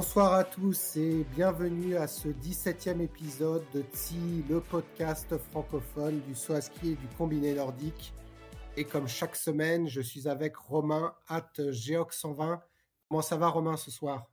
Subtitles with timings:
[0.00, 6.36] Bonsoir à tous et bienvenue à ce 17e épisode de TSI, le podcast francophone du
[6.36, 8.14] saut ski et du combiné nordique.
[8.76, 12.60] Et comme chaque semaine, je suis avec Romain at Geox120.
[13.08, 14.30] Comment ça va Romain ce soir?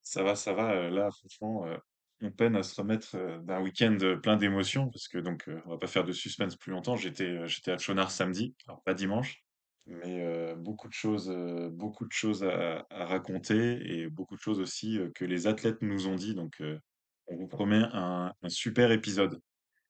[0.00, 0.72] Ça va, ça va.
[0.72, 1.76] Euh, Là, franchement, euh,
[2.22, 5.76] on peine à se remettre euh, d'un week-end plein d'émotions parce que donc on va
[5.76, 6.96] pas faire de suspense plus longtemps.
[6.96, 9.44] J'étais à Chonard samedi, alors pas dimanche,
[9.86, 14.40] mais euh, beaucoup de choses euh, beaucoup de choses à, à raconter et beaucoup de
[14.40, 16.34] choses aussi euh, que les athlètes nous ont dit.
[16.34, 16.78] Donc euh,
[17.28, 19.40] on vous promet un, un super épisode.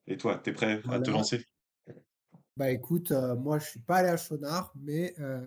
[0.08, 1.12] Et toi, t'es prêt à te Voilà.
[1.12, 1.44] lancer?
[2.56, 5.46] Bah écoute, euh, moi je suis pas allé à Chonard, mais euh,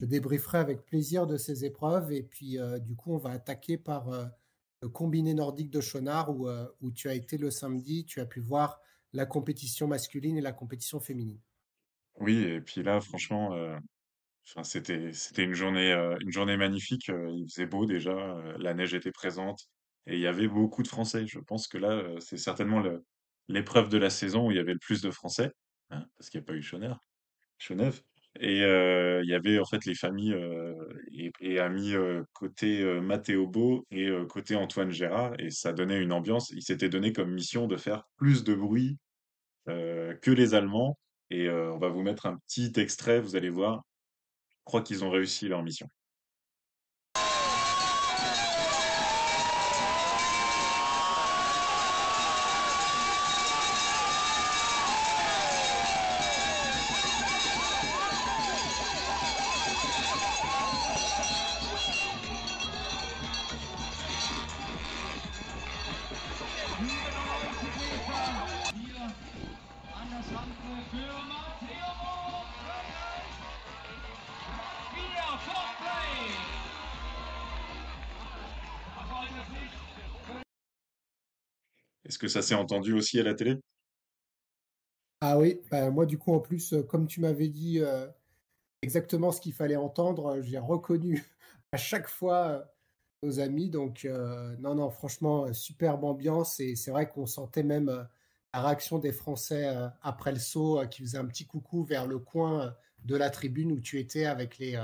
[0.00, 2.12] je débrieferai avec plaisir de ces épreuves.
[2.12, 4.26] Et puis euh, du coup, on va attaquer par euh,
[4.82, 8.06] le combiné nordique de Chonard où, euh, où tu as été le samedi.
[8.06, 8.80] Tu as pu voir
[9.12, 11.40] la compétition masculine et la compétition féminine.
[12.18, 13.76] Oui, et puis là, franchement, euh,
[14.62, 17.10] c'était c'était une journée euh, une journée magnifique.
[17.10, 18.14] euh, il faisait beau déjà,
[18.58, 19.68] la neige était présente
[20.06, 21.26] et il y avait beaucoup de Français.
[21.26, 22.82] Je pense que là, c'est certainement
[23.48, 25.50] l'épreuve de la saison où il y avait le plus de Français,
[25.90, 28.02] hein, parce qu'il n'y a pas eu Chenève.
[28.40, 30.36] Et il y avait en fait les familles
[31.40, 31.94] et, amis
[32.34, 36.50] côté Mathéo Beau et côté Antoine Gérard, et ça donnait une ambiance.
[36.50, 38.98] Il s'était donné comme mission de faire plus de bruit
[39.66, 40.96] que les Allemands.
[41.30, 43.82] Et on va vous mettre un petit extrait, vous allez voir.
[44.50, 45.88] Je crois qu'ils ont réussi leur mission.
[82.08, 83.56] Est-ce que ça s'est entendu aussi à la télé?
[85.20, 88.06] Ah oui, bah, moi du coup en plus, euh, comme tu m'avais dit euh,
[88.82, 91.24] exactement ce qu'il fallait entendre, euh, j'ai reconnu
[91.72, 92.70] à chaque fois
[93.22, 93.70] nos amis.
[93.70, 94.06] Donc
[94.60, 98.06] non, non, franchement, superbe ambiance et c'est vrai qu'on sentait même
[98.54, 99.68] la réaction des Français
[100.02, 102.74] après le saut qui faisaient un petit coucou vers le coin
[103.04, 104.78] de la tribune où tu étais avec les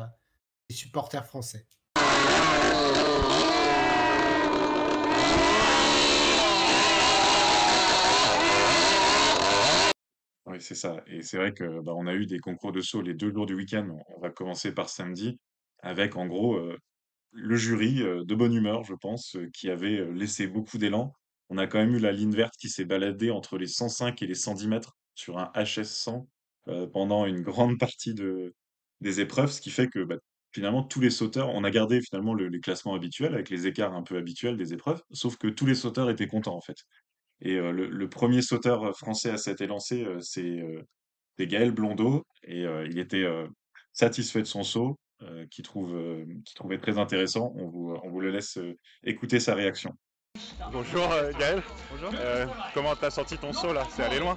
[0.71, 1.67] supporters français.
[10.53, 11.03] Oui, c'est ça.
[11.07, 13.47] Et c'est vrai que bah, on a eu des concours de saut les deux jours
[13.47, 13.89] du week-end.
[14.17, 15.39] On va commencer par samedi
[15.81, 16.77] avec en gros euh,
[17.33, 21.13] le jury euh, de bonne humeur, je pense, euh, qui avait laissé beaucoup d'élan.
[21.51, 24.27] On a quand même eu la ligne verte qui s'est baladée entre les 105 et
[24.29, 26.29] les 110 mètres sur un HS100
[26.69, 28.55] euh, pendant une grande partie de,
[29.03, 30.17] des épreuves, ce qui fait que bah,
[30.53, 33.95] finalement tous les sauteurs, on a gardé finalement le- les classements habituels avec les écarts
[33.95, 36.77] un peu habituels des épreuves, sauf que tous les sauteurs étaient contents en fait.
[37.45, 40.81] Et euh, le, le premier sauteur français à s'être élancé, euh, c'est euh,
[41.37, 43.47] c'est Gaël Blondeau, et euh, il était euh,
[43.93, 47.53] satisfait de son saut, euh, qu'il trouve, euh, trouvait très intéressant.
[47.57, 49.93] On vous, on vous le laisse euh, écouter sa réaction.
[50.71, 52.11] Bonjour euh, Gaël, Bonjour.
[52.15, 53.83] Euh, comment t'as senti ton saut là?
[53.91, 54.37] C'est allé loin?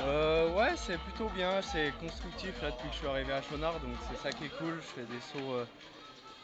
[0.00, 3.78] Euh, ouais, c'est plutôt bien, c'est constructif là depuis que je suis arrivé à Chonard,
[3.80, 4.74] donc c'est ça qui est cool.
[4.80, 5.64] Je fais des sauts euh,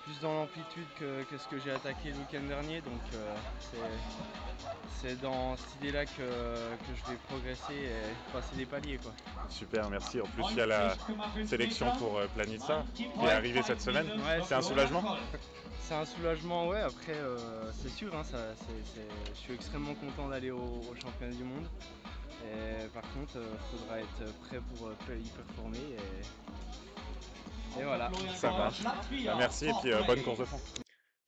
[0.05, 3.35] plus dans l'amplitude que, que ce que j'ai attaqué le week-end dernier, donc euh,
[5.01, 9.13] c'est- dans cette idée-là que, que je vais progresser et passer des paliers quoi.
[9.49, 10.21] Super, merci.
[10.21, 10.95] En plus, il y a la
[11.45, 14.07] sélection pour euh, Planitza qui est arrivée cette semaine.
[14.07, 15.17] Ouais, C'est un soulagement
[15.81, 16.81] C'est un soulagement, ouais.
[16.81, 17.37] Après, euh,
[17.83, 18.39] c'est sûr, hein, ça,
[19.35, 20.59] je suis extrêmement content d'aller au,
[20.91, 21.67] au championnat du monde.
[22.45, 25.79] Et par contre, il faudra être prêt pour y performer.
[25.79, 26.92] Et,
[27.81, 28.11] et voilà.
[28.35, 28.83] Ça marche.
[28.83, 30.59] Bah, merci et puis euh, bonne course de fond.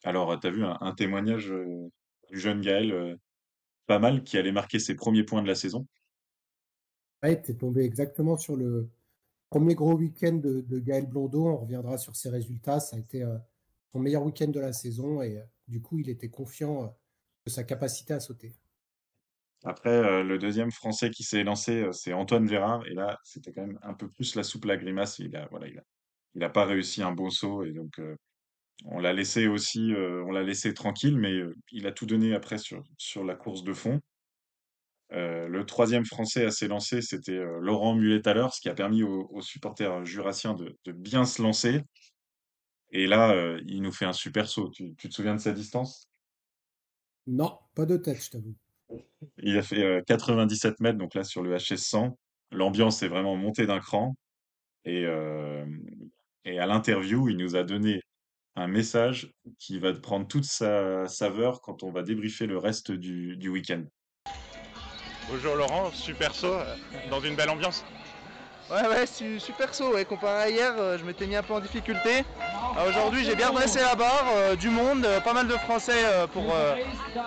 [0.05, 1.91] Alors, tu as vu un, un témoignage euh,
[2.31, 3.17] du jeune Gaël, euh,
[3.87, 5.87] pas mal, qui allait marquer ses premiers points de la saison.
[7.23, 8.91] Ouais, t'es tombé exactement sur le
[9.49, 11.47] premier gros week-end de, de Gaël Blondeau.
[11.47, 12.81] On reviendra sur ses résultats.
[12.81, 13.39] Ça a été euh,
[13.93, 16.89] son meilleur week-end de la saison et euh, du coup, il était confiant euh,
[17.47, 18.55] de sa capacité à sauter.
[19.65, 22.87] Après, euh, le deuxième Français qui s'est lancé, euh, c'est Antoine Gérard.
[22.87, 25.19] Et là, c'était quand même un peu plus la soupe à la grimace.
[25.19, 25.83] Il a, voilà, il a,
[26.35, 27.65] il a pas réussi un beau saut.
[27.65, 28.17] Et donc, euh,
[28.87, 32.35] On l'a laissé aussi, euh, on l'a laissé tranquille, mais euh, il a tout donné
[32.35, 34.01] après sur, sur la course de fond.
[35.11, 40.05] Le troisième Français à s'élancer, c'était Laurent Mulet-Thaler, ce qui a permis aux, aux supporters
[40.05, 41.83] jurassiens de, de bien se lancer.
[42.93, 44.71] Et là, il nous fait un super saut.
[44.71, 46.09] Tu, tu te souviens de sa distance?
[47.27, 48.57] Non, pas de tête, je t'avoue.
[49.39, 52.19] Il a fait euh, 97 mètres, donc là sur le HS 100.
[52.51, 54.15] L'ambiance est vraiment montée d'un cran.
[54.85, 55.67] Et, euh,
[56.45, 58.01] et à l'interview, il nous a donné
[58.57, 63.37] un message qui va prendre toute sa saveur quand on va débriefer le reste du,
[63.37, 63.83] du week-end.
[65.29, 66.65] Bonjour Laurent, super saut, euh,
[67.11, 67.83] dans une belle ambiance.
[68.71, 69.93] Ouais, ouais, su- super saut.
[69.95, 70.05] Ouais.
[70.05, 72.23] Comparé à hier, euh, je m'étais mis un peu en difficulté.
[72.79, 75.93] Euh, Aujourd'hui, j'ai bien dressé la barre, euh, du monde, euh, pas mal de Français
[76.05, 76.75] euh, pour, euh,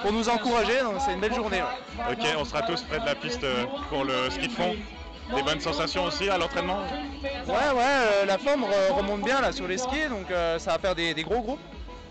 [0.01, 0.79] pour nous encourager.
[0.81, 1.61] Donc, c'est une belle journée.
[1.61, 2.13] ouais.
[2.13, 3.45] Ok, on sera tous près de la piste
[3.89, 4.75] pour le ski de fond.
[5.35, 6.79] Des bonnes sensations aussi à l'entraînement
[7.21, 10.71] Ouais, ouais, euh, la forme re- remonte bien là sur les skis, donc euh, ça
[10.74, 11.59] va faire des, des gros groupes.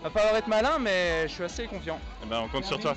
[0.03, 1.99] Va falloir être malin, mais je suis assez confiant.
[2.23, 2.95] Eh ben, on compte sur toi.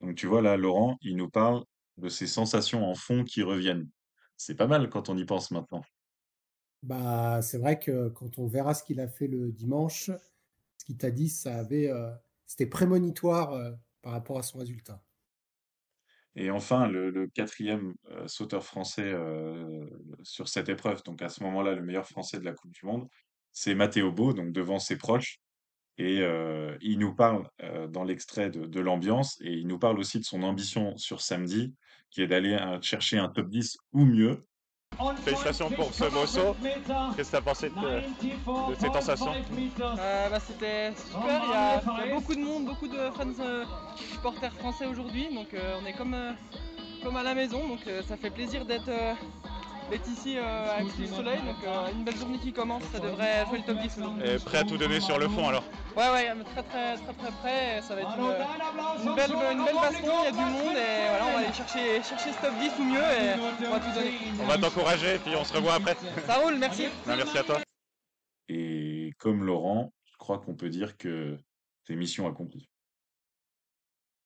[0.00, 1.62] Donc tu vois là, Laurent, il nous parle
[1.98, 3.88] de ces sensations en fond qui reviennent.
[4.36, 5.82] C'est pas mal quand on y pense maintenant.
[6.82, 10.10] Bah, c'est vrai que quand on verra ce qu'il a fait le dimanche,
[10.78, 12.10] ce qu'il t'a dit, ça avait, euh,
[12.46, 15.02] c'était prémonitoire euh, par rapport à son résultat.
[16.36, 19.86] Et enfin, le, quatrième euh, sauteur français euh,
[20.22, 23.08] sur cette épreuve, donc à ce moment-là, le meilleur français de la Coupe du Monde,
[23.52, 25.38] c'est Matteo Beau, donc devant ses proches.
[25.98, 27.46] Et euh, il nous parle
[27.90, 31.74] dans l'extrait de, de l'ambiance et il nous parle aussi de son ambition sur samedi,
[32.10, 34.46] qui est d'aller chercher un top 10 ou mieux.
[35.24, 36.56] Félicitations pour ce saut.
[37.16, 39.32] Qu'est-ce que tu as pensé de, ces sensations
[39.98, 43.64] Euh, bah, C'était super, il y, a, beaucoup de monde, beaucoup de fans euh,
[43.96, 46.32] supporters français aujourd'hui, donc euh, on est comme, euh,
[47.02, 48.90] comme à la maison, donc ça fait plaisir d'être
[49.90, 53.44] d'être ici euh, avec le soleil, donc euh, une belle journée qui commence, ça devrait
[53.46, 54.28] jouer le top 10 aujourd'hui.
[54.28, 55.64] Et prêt à tout donner sur le fond alors
[55.96, 59.64] Ouais ouais, très très très très près, et ça va être une, une belle, une
[59.64, 62.40] belle baston, il y a du monde et voilà, on va aller chercher, chercher ce
[62.40, 64.12] top 10 ou mieux et on va tout donner.
[64.40, 65.96] On va t'encourager et puis on se revoit après.
[66.26, 67.60] Ça roule, merci merci à toi.
[68.48, 71.36] Et comme Laurent, je crois qu'on peut dire que
[71.84, 72.68] c'est mission accomplie.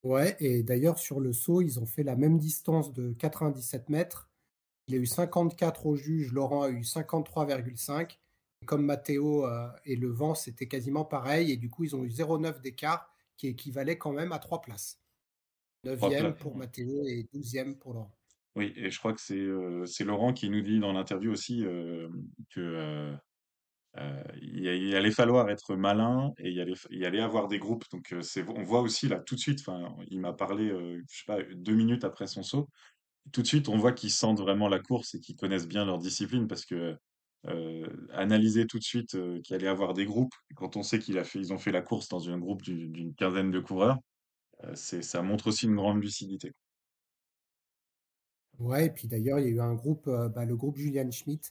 [0.03, 4.29] Ouais, et d'ailleurs, sur le saut, ils ont fait la même distance de 97 mètres.
[4.87, 8.19] Il a eu 54 au juge, Laurent a eu 53,5.
[8.63, 11.53] Et Comme Matteo euh, et le vent, c'était quasiment pareil.
[11.53, 15.01] Et du coup, ils ont eu 0,9 d'écart, qui équivalait quand même à 3 places.
[15.85, 16.57] Trois 9e places, pour.
[16.57, 18.15] Matteo et 12e pour Laurent.
[18.57, 21.65] Oui, et je crois que c'est euh, c'est Laurent qui nous dit dans l'interview aussi
[21.65, 22.09] euh,
[22.51, 22.61] que
[23.97, 27.85] euh, il, allait falloir être malin et il allait, il allait avoir des groupes.
[27.91, 28.15] Donc
[28.49, 29.65] on voit aussi là tout de suite.
[30.09, 32.69] Il m'a parlé, je sais pas, deux minutes après son saut.
[33.33, 35.99] Tout de suite, on voit qu'ils sentent vraiment la course et qu'ils connaissent bien leur
[35.99, 36.97] discipline parce que
[37.47, 40.35] euh, analyser tout de suite euh, qu'il allait avoir des groupes.
[40.57, 43.15] Quand on sait qu'il a fait, ils ont fait la course dans un groupe d'une
[43.15, 43.99] quinzaine de coureurs,
[44.65, 46.53] euh, ça montre aussi une grande lucidité.
[48.59, 51.11] Ouais, et puis d'ailleurs, il y a eu un groupe, euh, bah, le groupe Julian
[51.11, 51.51] Schmidt,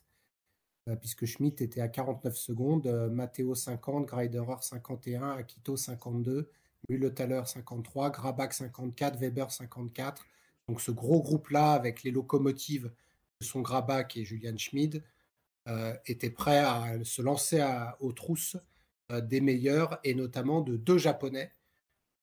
[0.99, 6.49] puisque Schmidt était à 49 secondes, Matteo 50, Greiderer 51, Akito 52,
[6.89, 10.25] Müller-Thaler 53, Grabach 54, Weber 54.
[10.68, 12.92] Donc ce gros groupe-là, avec les locomotives
[13.39, 15.03] que sont Grabach et Julian Schmid,
[15.67, 18.58] euh, était prêt à se lancer à- aux trousses
[19.12, 21.51] euh, des meilleurs, et notamment de deux Japonais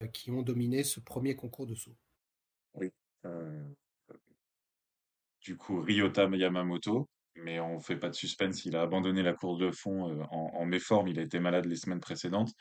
[0.02, 1.96] euh, qui ont dominé ce premier concours de saut.
[2.74, 2.90] Oui.
[5.42, 9.58] Du coup, Ryota Yamamoto, mais on fait pas de suspense, il a abandonné la course
[9.58, 12.52] de fond en, en méforme, il a été malade les semaines précédentes.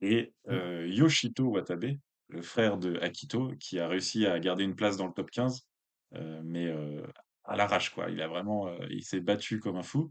[0.00, 1.96] Et euh, Yoshito Watabe,
[2.28, 5.66] le frère de Akito, qui a réussi à garder une place dans le top 15,
[6.14, 7.06] euh, mais euh,
[7.44, 8.10] à l'arrache, quoi.
[8.10, 10.10] Il a vraiment, euh, il s'est battu comme un fou.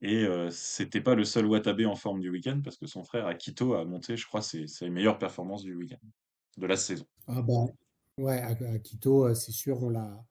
[0.00, 3.26] Et euh, c'était pas le seul Watabe en forme du week-end, parce que son frère
[3.26, 6.00] Akito a monté, je crois, ses, ses meilleures performances du week-end,
[6.56, 7.06] de la saison.
[7.28, 7.66] Ah bah,
[8.18, 10.24] ouais, euh, c'est sûr, on l'a.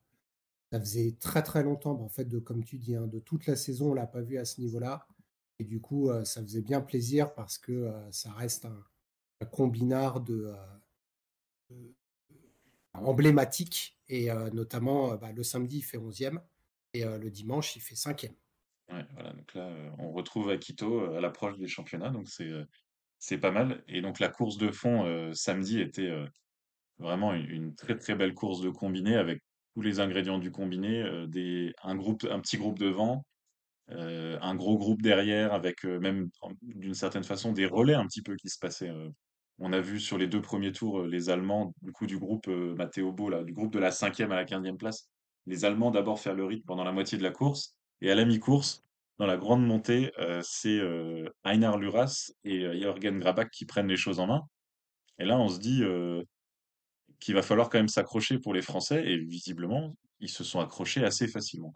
[0.70, 3.46] Ça faisait très très longtemps, bah, en fait, de, comme tu dis, hein, de toute
[3.46, 5.06] la saison, on l'a pas vu à ce niveau-là.
[5.58, 10.52] Et du coup, ça faisait bien plaisir parce que ça reste un, combinard de-
[12.94, 13.98] emblématique.
[14.08, 16.40] Et euh, notamment, euh, bah, le samedi, il fait 11e
[16.94, 18.34] et euh, le dimanche, il fait 5e.
[18.90, 22.48] Ouais, voilà, donc là, euh, on retrouve Akito euh, à l'approche des championnats, donc c'est
[22.48, 23.82] euh, pas mal.
[23.88, 26.26] Et donc la course de fond euh, samedi était euh,
[26.98, 29.40] vraiment une, très très belle course de combiné avec
[29.74, 33.24] tous les ingrédients du combiné, euh, des, un groupe, un petit groupe devant,
[33.90, 36.30] euh, un gros groupe derrière avec euh, même
[36.62, 38.90] d'une certaine façon des relais un petit peu qui se passaient.
[38.90, 39.08] euh.
[39.58, 42.48] On a vu sur les deux premiers tours euh, les Allemands, du coup du groupe
[42.48, 45.08] euh, Matteo Bo, du groupe de la cinquième à la quinzième place,
[45.46, 48.24] les Allemands d'abord faire le rythme pendant la moitié de la course et à la
[48.24, 48.84] mi-course,
[49.18, 50.80] dans la grande montée, euh, c'est
[51.44, 54.42] Einar Luras et Jürgen Grabach qui prennent les choses en main.
[55.18, 55.82] Et là, on se dit
[57.20, 61.04] qu'il va falloir quand même s'accrocher pour les Français, et visiblement, ils se sont accrochés
[61.04, 61.72] assez facilement.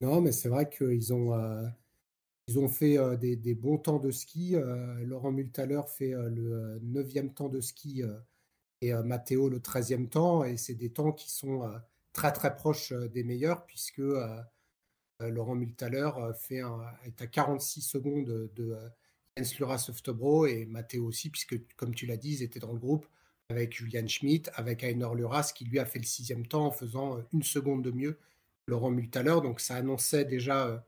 [0.00, 1.34] Non, mais c'est vrai qu'ils ont,
[2.50, 4.56] ils ont fait euh, des, bons temps de ski.
[4.56, 8.02] Euh, Laurent Multaler fait euh, le neuvième temps de ski
[8.80, 10.42] et Matteo le treizième temps.
[10.42, 11.62] Et c'est des temps qui sont
[12.12, 14.02] très très proches des meilleurs puisque
[15.20, 16.10] Laurent Multaler
[17.04, 18.76] est à 46 secondes de,
[19.36, 22.80] Jens Luras Oftebro et Matteo aussi, puisque comme tu l'as dit, ils étaient dans le
[22.80, 23.06] groupe
[23.50, 27.18] avec Julian Schmidt, avec Einar Luras qui lui a fait le sixième temps en faisant
[27.32, 28.18] une seconde de mieux
[28.66, 29.36] Laurent Multaler.
[29.42, 30.84] Donc ça annonçait déjà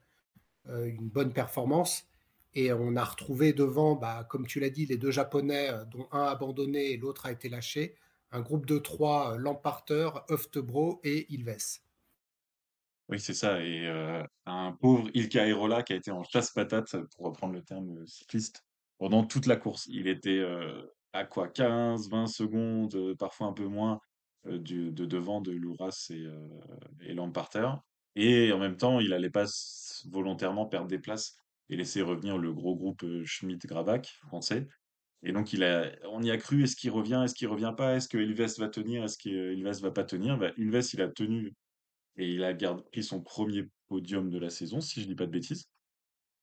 [0.66, 2.06] une bonne performance.
[2.54, 6.06] Et on a retrouvé devant, bah, comme tu l'as dit, les deux Japonais, euh, dont
[6.12, 7.94] un abandonné et l'autre a été lâché.
[8.30, 11.80] Un groupe de trois, euh, Lamparter, Oftebro et Ilves.
[13.08, 13.62] Oui, c'est ça.
[13.62, 17.98] Et euh, un pauvre Ilka Airola qui a été en chasse-patate, pour reprendre le terme
[17.98, 18.64] euh, cycliste,
[18.98, 19.86] pendant toute la course.
[19.88, 20.82] Il était euh,
[21.14, 24.00] à quoi 15, 20 secondes, euh, parfois un peu moins,
[24.46, 26.48] euh, de devant de Louras et, euh,
[27.00, 27.68] et Lamparter.
[28.14, 29.46] Et en même temps, il allait pas
[30.10, 31.36] volontairement perdre des places
[31.70, 34.68] et laisser revenir le gros groupe euh, Schmidt-Grabach français.
[35.22, 35.54] Et donc,
[36.10, 36.64] on y a cru.
[36.64, 37.22] Est-ce qu'il revient?
[37.24, 37.94] Est-ce qu'il revient pas?
[37.94, 39.04] Est-ce que Ilves va tenir?
[39.04, 40.36] Est-ce que Ilves va pas tenir?
[40.36, 41.54] Bah, Ilves, il a tenu
[42.16, 45.30] et il a pris son premier podium de la saison, si je dis pas de
[45.30, 45.68] bêtises.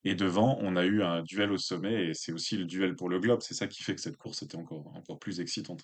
[0.05, 3.09] Et devant, on a eu un duel au sommet, et c'est aussi le duel pour
[3.09, 3.41] le globe.
[3.41, 5.83] C'est ça qui fait que cette course était encore, encore plus excitante.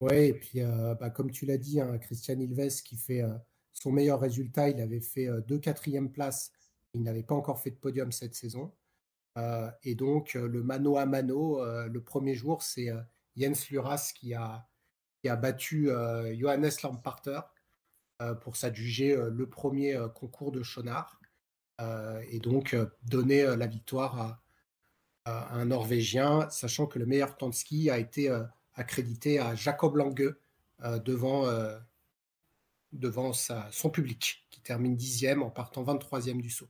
[0.00, 3.34] Ouais, et puis euh, bah, comme tu l'as dit, hein, Christian Ilves qui fait euh,
[3.72, 6.52] son meilleur résultat, il avait fait euh, deux quatrièmes places,
[6.94, 8.72] il n'avait pas encore fait de podium cette saison.
[9.84, 12.88] Et donc le mano à mano, le premier jour, c'est
[13.36, 14.68] Jens Luras qui a,
[15.22, 15.90] qui a battu
[16.34, 17.40] Johannes Lamparter
[18.40, 21.20] pour s'adjuger le premier concours de Schonard
[21.80, 24.42] euh, et donc donner la victoire à,
[25.24, 28.28] à un Norvégien, sachant que le meilleur temps de ski a été
[28.78, 30.34] accrédité à Jacob Lange
[30.84, 31.78] euh, devant, euh,
[32.92, 36.68] devant sa- son public, qui termine dixième en partant 23e du saut.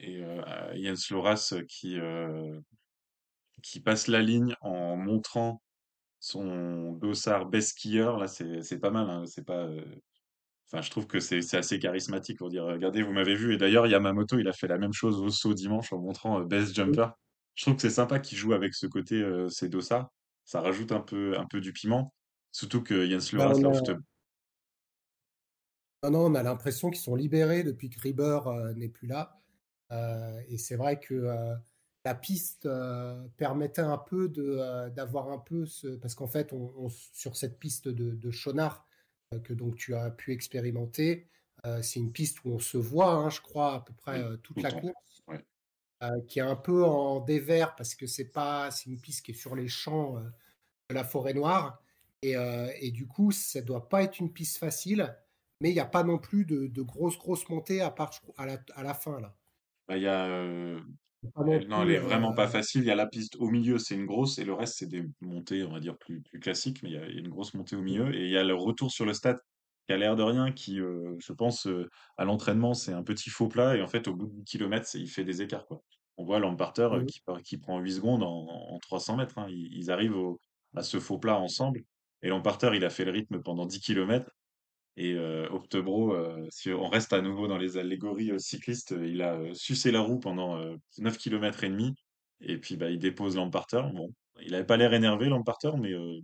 [0.00, 0.42] Et euh,
[0.76, 1.96] Jens Loras qui,
[3.62, 5.62] qui passe la ligne en montrant
[6.18, 9.08] son dossard best skieur, là, c'est, pas mal.
[9.08, 9.24] hein.
[9.26, 9.84] C'est pas, euh,
[10.72, 13.54] Enfin, je trouve que c'est c'est assez charismatique pour dire, regardez, vous m'avez vu.
[13.54, 16.44] Et d'ailleurs, Yamamoto, il a fait la même chose au saut dimanche en montrant euh,
[16.44, 17.08] Best Jumper.
[17.56, 20.12] Je trouve que c'est sympa qu'il joue avec ce côté, euh, ces dossards.
[20.50, 22.12] Ça rajoute un peu, un peu du piment.
[22.50, 23.94] Surtout que Jens Bah, Luras, on là, a,
[26.02, 29.40] non, non, on a l'impression qu'ils sont libérés depuis que Rieber euh, n'est plus là.
[29.92, 31.54] Euh, et c'est vrai que euh,
[32.04, 32.68] la piste
[33.36, 35.86] permettait un peu de, d'avoir un peu ce...
[35.86, 38.84] Parce qu'en fait, on, on- sur cette piste de, de Chonard,
[39.44, 41.28] que donc tu as pu expérimenter,
[41.82, 44.72] c'est une piste où on se voit, hein, je crois, à peu près toute la
[44.72, 45.22] course.
[45.28, 45.44] Ouais.
[46.02, 49.32] Euh, qui est un peu en dévers parce que c'est pas, c'est une piste qui
[49.32, 50.22] est sur les champs euh,
[50.90, 51.82] de la forêt noire.
[52.22, 55.16] Et, euh, et du coup, ça doit pas être une piste facile,
[55.60, 58.46] mais il n'y a pas non plus de, de grosses, grosses montées à part à
[58.46, 59.36] la, à la fin, là.
[59.88, 60.26] Bah, il y a,
[61.24, 61.96] non elle- non, elle plus.
[61.96, 62.82] est vraiment pas facile.
[62.82, 65.04] Il y a la piste au milieu, c'est une grosse, et le reste, c'est des
[65.20, 67.28] montées, on va dire, plus, plus classiques, mais il y a il y a une
[67.28, 68.14] grosse montée au milieu.
[68.14, 69.38] Et il y a le retour sur le stade,
[69.90, 73.28] qui a l'air de rien, qui, euh, je pense, euh, à l'entraînement, c'est un petit
[73.28, 75.82] faux plat, et en fait, au bout de 10 km, il fait des écarts, quoi.
[76.16, 77.42] On voit Lamparter euh, mm.
[77.42, 79.36] qui, prend 8 secondes en, en 300 mètres.
[79.38, 79.48] hein.
[79.50, 80.40] Ils, ils arrivent au-
[80.76, 81.82] à ce faux plat ensemble.
[82.22, 84.30] Et Lamparter, il a fait le rythme pendant 10 km.
[84.96, 85.48] Et euh,
[86.50, 90.56] si on reste à nouveau dans les allégories cyclistes, il a sucé la roue pendant
[90.56, 91.96] euh, 9 km et demi.
[92.40, 93.82] Et puis bah, il dépose Lamparter.
[93.92, 96.20] Bon, il avait pas l'air énervé, Lamparter, mais euh,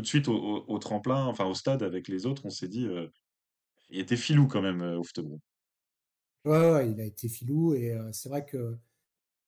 [0.00, 3.08] de suite au, tremplin, enfin au stade avec les autres, on s'est dit, euh,
[3.90, 5.00] il était filou quand même, euh.
[6.44, 8.78] Ouais, ouais, il a été filou et euh, c'est vrai que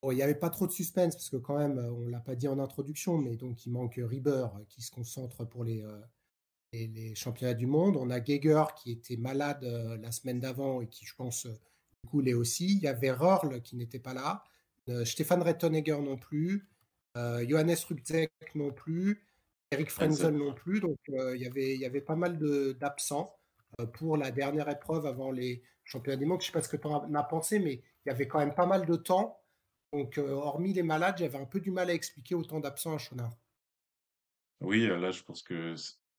[0.04, 2.34] il n'y avait pas trop de suspense parce que quand même, euh, on l'a pas
[2.34, 5.84] dit en introduction, mais donc il manque Rieber qui se concentre pour les,
[6.72, 7.96] les, championnats du monde.
[7.96, 12.20] On a Geiger qui était malade la semaine d'avant et qui, je pense, du coup,
[12.20, 12.74] l'est aussi.
[12.74, 14.42] Il y avait Röhrl qui n'était pas là,
[15.04, 16.68] Stefan Rettenegger non plus,
[17.14, 19.24] Johannes Rubzek non plus,
[19.72, 20.80] Eric Frenzel non plus.
[20.80, 23.34] Donc euh, il y avait, il y avait pas mal de- d'absents
[23.80, 26.40] euh, pour la dernière épreuve avant les championnats du monde.
[26.40, 28.38] Je ne sais pas ce que tu en as pensé, mais il y avait quand
[28.38, 29.40] même pas mal de temps.
[29.92, 32.98] Donc, euh, hormis les malades, j'avais un peu du mal à expliquer autant d'absents à
[32.98, 33.36] Chonard.
[34.60, 35.74] Oui, là, je pense que.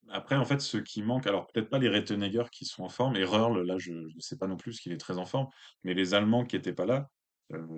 [0.10, 3.16] Après, en fait, ceux qui manquent, alors peut-être pas les Rettenegger qui sont en forme,
[3.16, 5.48] et Röhrl, là, je ne sais pas non plus parce qu'il est très en forme,
[5.84, 7.10] mais les Allemands qui étaient pas là,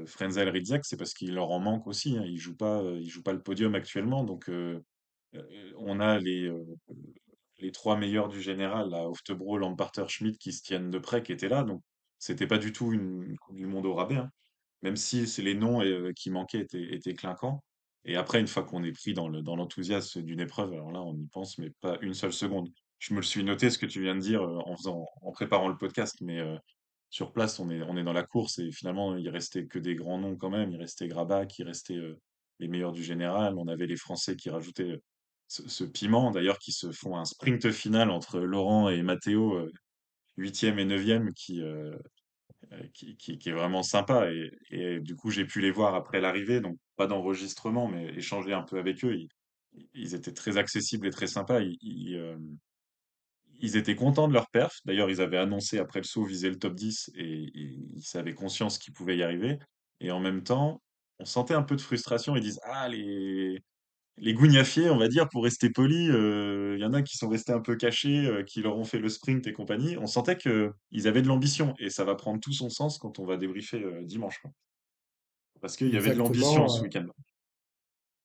[0.05, 2.17] Frenzel, Ridzek, c'est parce qu'il leur en manque aussi.
[2.17, 4.83] Hein, ils jouent pas, ils jouent pas le podium actuellement, donc euh,
[5.35, 6.65] euh, on a les, euh,
[7.59, 11.31] les trois meilleurs du général, là, Oftebro, Lamparter, Schmidt, qui se tiennent de près, qui
[11.31, 11.63] étaient là.
[11.63, 11.81] Donc,
[12.19, 14.31] c'était pas du tout une, Coupe du Monde au rabais, hein.
[14.81, 17.63] Même si c'est les noms euh, qui manquaient étaient, étaient clinquants.
[18.05, 21.01] Et après, une fois qu'on est pris dans le, dans l'enthousiasme d'une épreuve, alors là,
[21.01, 22.69] on y pense, mais pas une seule seconde.
[22.99, 26.17] Je me le suis noté, ce que tu viens de dire, en préparant le podcast,
[26.21, 26.39] mais
[27.09, 30.35] sur place, on est, dans la course et finalement, il restait que des grands noms
[30.35, 30.71] quand même.
[30.71, 31.99] Il restait Grabac, il restait
[32.59, 33.55] les meilleurs du général.
[33.57, 35.01] On avait les Français qui rajoutaient
[35.47, 39.71] ce, piment, d'ailleurs, qui se font un sprint final entre Laurent et Matteo, euh,
[40.37, 41.95] huitième et neuvième, qui, euh,
[42.73, 44.27] euh, qui, qui, qui est vraiment sympa.
[44.71, 48.63] Et, du coup, j'ai pu les voir après l'arrivée, donc pas d'enregistrement, mais échanger un
[48.63, 49.17] peu avec eux.
[49.93, 51.61] Ils, étaient très accessibles et très sympas.
[51.61, 52.37] Ils,
[53.59, 54.79] ils, étaient contents de leur perf.
[54.85, 58.77] D'ailleurs, ils avaient annoncé après le saut viser le top 10 et ils avaient conscience
[58.77, 59.59] qu'ils pouvaient y arriver.
[59.99, 60.81] Et en même temps,
[61.19, 62.35] on sentait un peu de frustration.
[62.35, 63.61] Ils disent, ah, les,
[64.17, 67.51] les gougnafiers, on va dire, pour rester poli, il y en a qui sont restés
[67.51, 69.97] un peu cachés, euh, qui leur ont fait le sprint et compagnie.
[69.97, 73.25] On sentait qu'ils avaient de l'ambition et ça va prendre tout son sens quand on
[73.25, 74.39] va débriefer euh, dimanche.
[74.39, 74.51] quoi.
[75.61, 76.69] Parce qu'il y avait de l'ambition Exactement.
[76.69, 77.07] ce euh, week-end.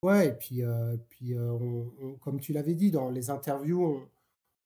[0.02, 3.85] ouais, et puis, euh, puis euh, on- on- comme tu l'avais dit dans les interviews,
[3.85, 4.09] on,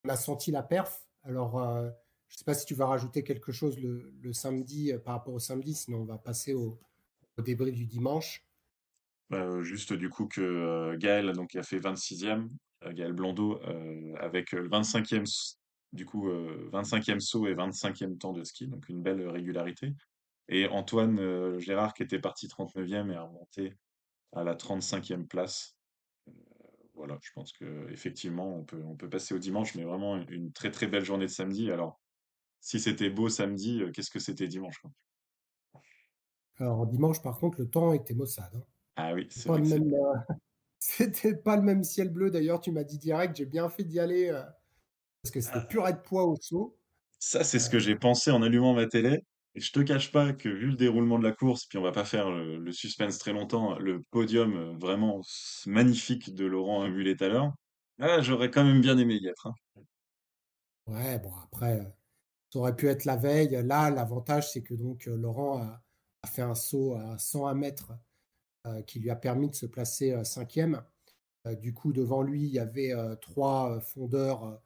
[0.04, 1.06] on a senti la perf.
[1.22, 1.88] Alors, euh,
[2.28, 5.14] je ne sais pas si tu vas rajouter quelque chose le, le samedi euh, par
[5.14, 6.78] rapport au samedi, sinon on va passer au,
[7.38, 8.43] au débrief du dimanche.
[9.32, 12.50] Euh, juste du coup que euh, Gaël donc, a fait 26e,
[12.84, 13.60] euh, Gaël Blondeau,
[14.18, 15.58] avec le 25e, s-
[15.92, 19.92] du coup, euh, 25e saut et 25e temps de ski, donc une belle régularité.
[20.48, 23.72] Et Antoine Gérard qui était parti 39e et a remonté
[24.32, 25.76] à la 35e place.
[26.94, 30.86] Voilà, je pense que effectivement on peut, passer au dimanche, mais vraiment une, très très
[30.86, 31.70] belle journée de samedi.
[31.70, 32.00] Alors,
[32.60, 34.92] si c'était beau samedi, qu'est-ce que c'était dimanche, quoi?
[36.56, 38.50] Alors, dimanche, par contre, le temps était maussade.
[38.56, 38.64] hein.
[38.96, 40.14] Ah oui, C'est euh,
[40.78, 42.30] c'était pas le même ciel bleu.
[42.30, 44.42] D'ailleurs, tu m'as dit direct, j'ai bien fait d'y aller euh,
[45.22, 46.78] parce que c'était Ah, purée de poids au saut.
[47.18, 49.20] Ça, c'est ce Euh, que j'ai pensé en allumant ma télé.
[49.54, 51.92] Et je te cache pas que vu le déroulement de la course, puis on va
[51.92, 55.20] pas faire le, le suspense très longtemps, le podium vraiment
[55.66, 57.52] magnifique de Laurent Mullet tout à l'heure,
[58.00, 59.46] ah, j'aurais quand même bien aimé y être.
[59.46, 59.54] hein.
[60.86, 61.80] ouais, bon, après,
[62.52, 63.50] ça aurait pu être la veille.
[63.64, 65.82] Là, l'avantage, c'est que donc Laurent a,
[66.22, 67.92] a fait un saut à 101 mètres
[68.86, 70.82] qui lui a permis de se placer euh, cinquième.
[71.46, 74.56] Euh, du coup, devant lui, il y avait euh, trois euh, fondeurs, euh,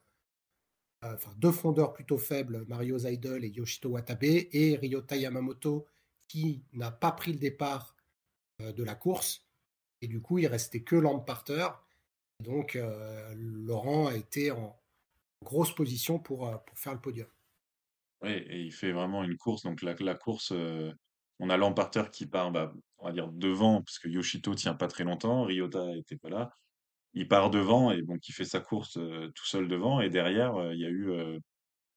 [1.05, 5.85] euh, enfin deux fondeurs plutôt faibles, Mario Zaidel et Yoshito Watabe, et Ryota Yamamoto,
[6.27, 7.95] qui n'a pas pris le départ
[8.61, 9.45] euh, de la course.
[10.01, 11.67] Et du coup, il restait que Lamparter.
[12.41, 14.79] Donc, euh, Laurent a été en
[15.43, 17.27] grosse position pour, euh, pour faire le podium.
[18.21, 19.63] Oui, et il fait vraiment une course.
[19.63, 20.93] Donc la, course, euh,
[21.39, 24.87] on a Lamparter qui part, bah, on va dire devant, parce que Yoshito tient pas
[24.87, 26.51] très longtemps, Ryota était pas là.
[27.13, 30.01] Il part devant et donc il fait sa course euh, tout seul devant.
[30.01, 31.39] Et derrière, euh, il y a eu euh,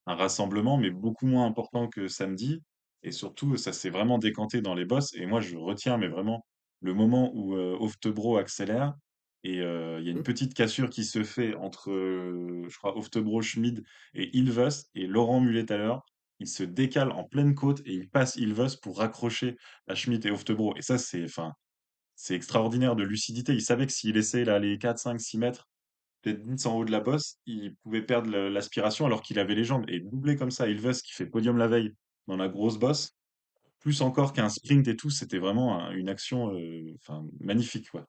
[0.06, 2.62] un rassemblement, mais beaucoup moins important que samedi.
[3.02, 5.14] Et surtout, ça s'est vraiment décanté dans les bosses.
[5.14, 6.46] Et moi, je retiens, mais vraiment,
[6.80, 8.94] le moment où Oftebro accélère.
[9.44, 13.84] Et il y a une petite cassure qui se fait entre, je crois, Oftebro, Schmid
[14.14, 14.84] et Ilves.
[14.94, 15.96] Et Laurent Mullet-Thaler,
[16.42, 19.56] il se décale en pleine côte et il passe Ilves pour raccrocher
[19.88, 20.76] à Schmid et Oftebro.
[20.76, 21.52] Et ça, c'est, enfin,
[22.14, 23.52] c'est extraordinaire de lucidité.
[23.54, 25.68] Il savait que s'il laissait là, les 4, 5, 6 mètres,
[26.22, 29.64] peut-être 10 en haut de la bosse, il pouvait perdre l'aspiration alors qu'il avait les
[29.64, 29.84] jambes.
[29.88, 31.92] Et doubler comme ça, Ilves qui fait podium la veille
[32.26, 33.16] dans la grosse bosse,
[33.80, 36.94] plus encore qu'un sprint et tout, c'était vraiment un- une action euh,
[37.40, 37.90] magnifique.
[37.90, 38.06] Quoi.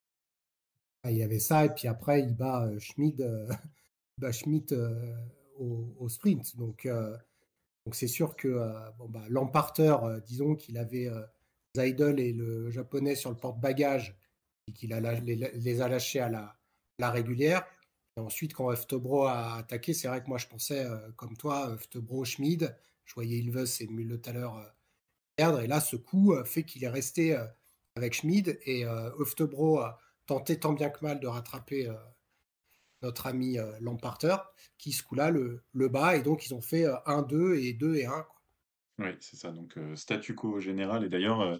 [1.03, 3.17] Ah, Il y avait ça, et puis après, il bat euh, Schmidt
[4.73, 5.15] euh,
[5.57, 6.55] au, au sprint.
[6.57, 6.87] Donc,
[7.85, 8.71] donc c'est sûr que euh,
[9.09, 11.21] bah, Lamparter, euh, disons qu'il avait euh,
[11.75, 14.15] et le japonais sur le porte-bagages,
[14.67, 17.65] et qu'il les, a lâchés à la, régulière.
[18.15, 21.71] Et ensuite, quand Eftebro a attaqué, c'est vrai que moi je pensais, euh, comme toi,
[21.73, 24.73] Eftebro, Schmid, je voyais Ilves et Müller tout à l'heure
[25.35, 25.59] perdre.
[25.61, 27.37] Et là, ce coup fait qu'il est resté
[27.95, 28.85] avec Schmid et
[29.19, 31.91] Eftebro a tenté tant bien que mal de rattraper
[33.03, 34.35] notre ami euh, Lamparter,
[34.77, 36.15] qui ce coup-là le, le bat.
[36.15, 38.11] Et donc, ils ont fait euh, 1-2 et 2 et 1.
[38.11, 38.41] quoi.
[38.99, 39.51] Oui, c'est ça.
[39.51, 41.03] Donc, euh, statu quo général.
[41.03, 41.57] Et d'ailleurs, euh,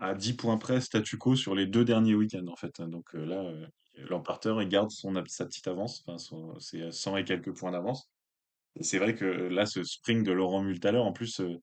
[0.00, 2.80] à 10 points près, statu quo sur les deux derniers week-ends, en fait.
[2.80, 2.88] hein.
[2.88, 3.66] Donc euh, là, euh,
[4.08, 6.04] Lamparter, il garde son, sa petite avance.
[6.58, 8.10] C'est 100 et quelques points d'avance.
[8.76, 11.56] Et c'est vrai que là, ce sprint de Laurent Multaler, en plus, euh,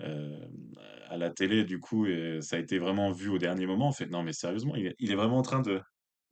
[0.00, 0.48] euh,
[1.08, 2.06] à la télé, du coup,
[2.40, 3.88] ça a été vraiment vu au dernier moment.
[3.88, 5.80] En fait, non, mais sérieusement, il est, vraiment en train de,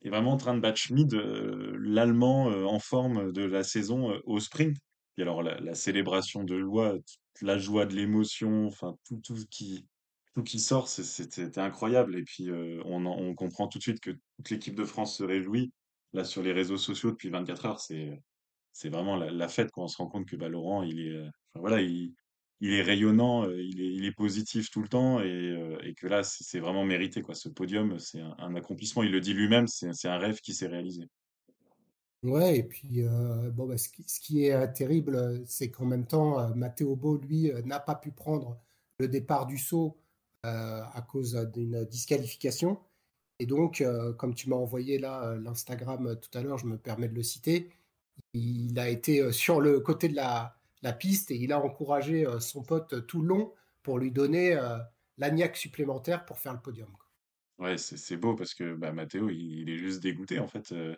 [0.03, 4.11] est vraiment en train de battre Schmid, euh, l'Allemand euh, en forme de la saison
[4.11, 4.77] euh, au sprint.
[5.17, 9.87] Et alors, la, célébration de toute la joie de l'émotion, enfin, tout, tout qui,
[10.37, 12.15] tout qui sort, c'était incroyable.
[12.15, 15.23] Et puis, euh, on, on comprend tout de suite que toute l'équipe de France se
[15.23, 15.71] réjouit.
[16.13, 19.97] Là, sur les réseaux sociaux, depuis 24 heures, c'est vraiment la, fête quand on se
[19.97, 22.13] rend compte que bah, Laurent, il est, euh, voilà, il,
[22.59, 27.21] il est rayonnant, il est, positif tout le temps et, que là, c'est vraiment mérité,
[27.21, 27.35] quoi.
[27.35, 29.03] Ce podium, c'est un, accomplissement.
[29.03, 31.07] Il le dit lui-même, c'est un rêve qui s'est réalisé.
[32.23, 33.03] Ouais, et puis
[33.53, 33.89] bon, bah, ce
[34.19, 38.59] qui, est terrible, c'est qu'en même temps, Matteo Beau, lui, n'a pas pu prendre
[38.99, 39.97] le départ du saut
[40.43, 42.79] à cause d'une disqualification.
[43.39, 43.83] Et donc,
[44.17, 47.69] comme tu m'as envoyé là l'Instagram tout à l'heure, je me permets de le citer,
[48.33, 50.56] il a été sur le côté de la,
[50.87, 54.53] la piste et il a encouragé euh, son pote euh, tout long pour lui donner
[54.55, 54.77] euh,
[55.17, 56.89] l'agnac supplémentaire pour faire le podium.
[57.57, 60.71] Ouais, c'est beau parce que bah, Matteo, il, il est juste dégoûté en fait.
[60.71, 60.95] Euh,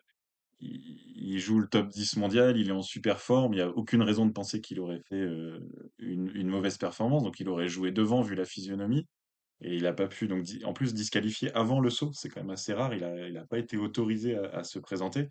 [0.60, 0.82] il,
[1.16, 4.02] il joue le top 10 mondial, il est en super forme, il n'y a aucune
[4.02, 5.60] raison de penser qu'il aurait fait euh,
[6.00, 9.08] une, une mauvaise performance, donc il aurait joué devant vu la physionomie,
[9.62, 12.50] et il n'a pas pu, donc en plus disqualifié avant le saut, c'est quand même
[12.52, 15.30] assez rare, il a, il a pas été autorisé à, à se présenter.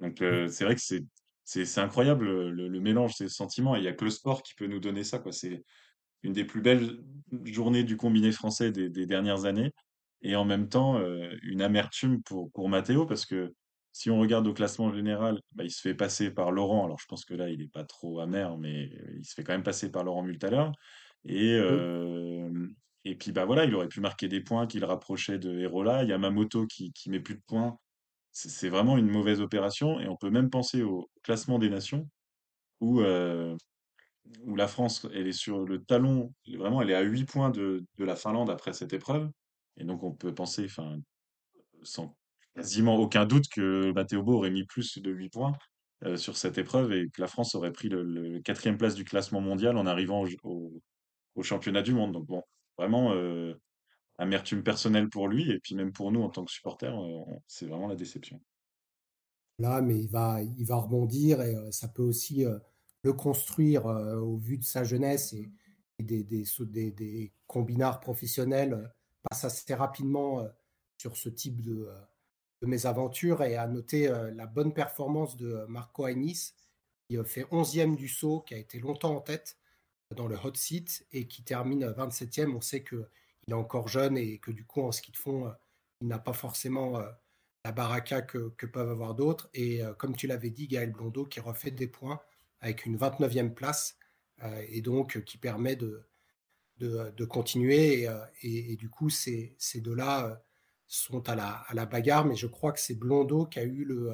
[0.00, 1.04] Donc euh, c'est vrai que c'est
[1.44, 4.42] c'est c'est incroyable le, le mélange, ces sentiments, et il y a que le sport
[4.42, 5.32] qui peut nous donner ça, quoi.
[5.32, 5.64] C'est
[6.22, 7.00] une des plus belles
[7.44, 9.72] journées du combiné français des, des dernières années,
[10.22, 13.54] et en même temps euh, une amertume pour, pour Matteo, parce que
[13.92, 17.06] si on regarde au classement général, bah, il se fait passer par Laurent, alors je
[17.06, 19.90] pense que là il n'est pas trop amer, mais il se fait quand même passer
[19.90, 20.66] par Laurent Multaler,
[21.24, 22.68] et, euh,
[23.04, 26.04] et puis bah voilà, il aurait pu marquer des points qui le rapprochaient de Hérola,
[26.04, 27.78] Yamamoto qui, qui met plus de points,
[28.32, 32.08] c'est vraiment une mauvaise opération, et on peut même penser au classement des nations,
[32.80, 33.56] où, euh,
[34.44, 37.84] où la France, elle est sur le talon, vraiment, elle est à 8 points de,
[37.98, 39.30] de la Finlande après cette épreuve.
[39.78, 40.98] Et donc, on peut penser, enfin,
[41.82, 42.16] sans
[42.54, 45.52] quasiment aucun doute que Matteo Bo aurait mis plus de 8 points
[46.04, 49.40] euh, sur cette épreuve et que la France aurait pris le, quatrième place du classement
[49.40, 50.82] mondial en arrivant au, au-
[51.36, 52.12] au championnat du monde.
[52.12, 52.42] Donc, bon,
[52.78, 53.54] vraiment, euh,
[54.18, 57.66] amertume personnelle pour lui et puis même pour nous en tant que supporters, euh, c'est
[57.66, 58.40] vraiment la déception.
[59.58, 62.58] Là, mais il va, il va rebondir et euh, ça peut aussi euh,
[63.02, 65.50] le construire au vu de sa jeunesse et,
[65.98, 68.92] des, des, des- des combinards professionnels
[69.28, 70.46] passent assez rapidement
[70.98, 71.88] sur ce type de,
[72.60, 76.54] de mésaventures et à noter la bonne performance de Marco Hainis
[77.08, 79.58] qui fait 11e du saut, qui a été longtemps en tête
[80.14, 82.54] dans le hot seat et qui termine 27e.
[82.54, 82.84] On sait
[83.42, 85.52] qu'il est encore jeune et que du coup en ski de fond, euh,
[86.00, 87.08] il n'a pas forcément euh,
[87.64, 89.50] la baraka que, peuvent avoir d'autres.
[89.54, 92.20] Et euh, comme tu l'avais dit, Gaël Blondeau qui refait des points
[92.60, 93.96] avec une 29e place
[94.68, 96.04] et donc qui permet de,
[97.28, 98.08] continuer.
[98.42, 100.42] Et, du coup, ces, ces deux-là
[100.88, 104.12] sont à la, bagarre, mais je crois que c'est Blondeau qui a eu le,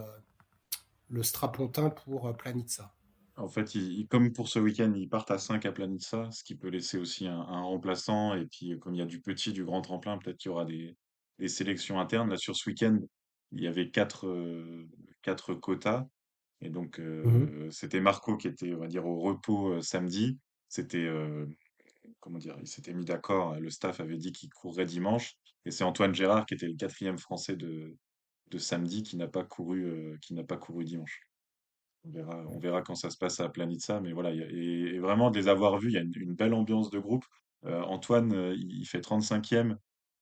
[1.08, 2.94] le strapontin pour Planitza.
[3.38, 6.42] En fait, ils- ils- comme pour ce week-end, ils partent à 5 à Planitza, ce
[6.44, 8.34] qui peut laisser aussi un, un remplaçant.
[8.34, 10.52] Et puis, euh, comme il y a du petit, du grand tremplin, peut-être qu'il y
[10.52, 10.96] aura des,
[11.38, 12.30] des sélections internes.
[12.30, 12.98] Là, sur ce week-end,
[13.52, 14.88] il y avait quatre, euh,
[15.22, 16.06] quatre quotas.
[16.60, 17.48] Et donc, Mhm.
[17.66, 20.38] euh, c'était Marco qui était, on va dire, au repos euh, samedi.
[20.68, 21.46] C'était, euh,
[22.20, 23.58] comment dire, il s'était mis d'accord.
[23.60, 25.34] Le staff avait dit qu'il courrait dimanche.
[25.64, 27.96] Et c'est Antoine Gérard qui était le quatrième français de,
[28.50, 31.20] de samedi qui n'a pas couru, euh, qui n'a pas couru dimanche.
[32.14, 35.78] On verra, quand ça se passe à Planitza, mais voilà, et, vraiment de les avoir
[35.78, 37.24] vus, il y a une, belle ambiance de groupe.
[37.64, 39.76] Euh, Antoine, euh, il fait 35e,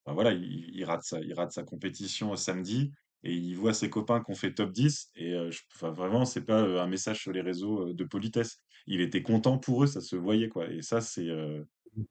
[0.05, 2.93] Enfin, voilà, il, rate sa, il rate sa compétition samedi
[3.25, 6.25] et il voit ses copains qui ont fait top 10 et euh, je- enfin, vraiment,
[6.25, 8.61] c'est pas un message sur les réseaux de politesse.
[8.87, 10.71] Il était content pour eux, ça se voyait quoi.
[10.71, 11.29] Et ça, c'est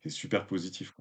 [0.08, 0.94] super positif.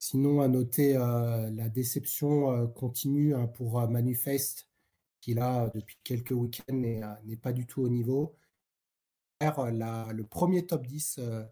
[0.00, 4.66] Sinon, à noter la déception continue hein, pour Manifest,
[5.22, 8.36] qui là, depuis quelques week-ends, n'est euh, n'est pas du tout au niveau.
[9.42, 11.44] Euh, la- le premier top 10, euh,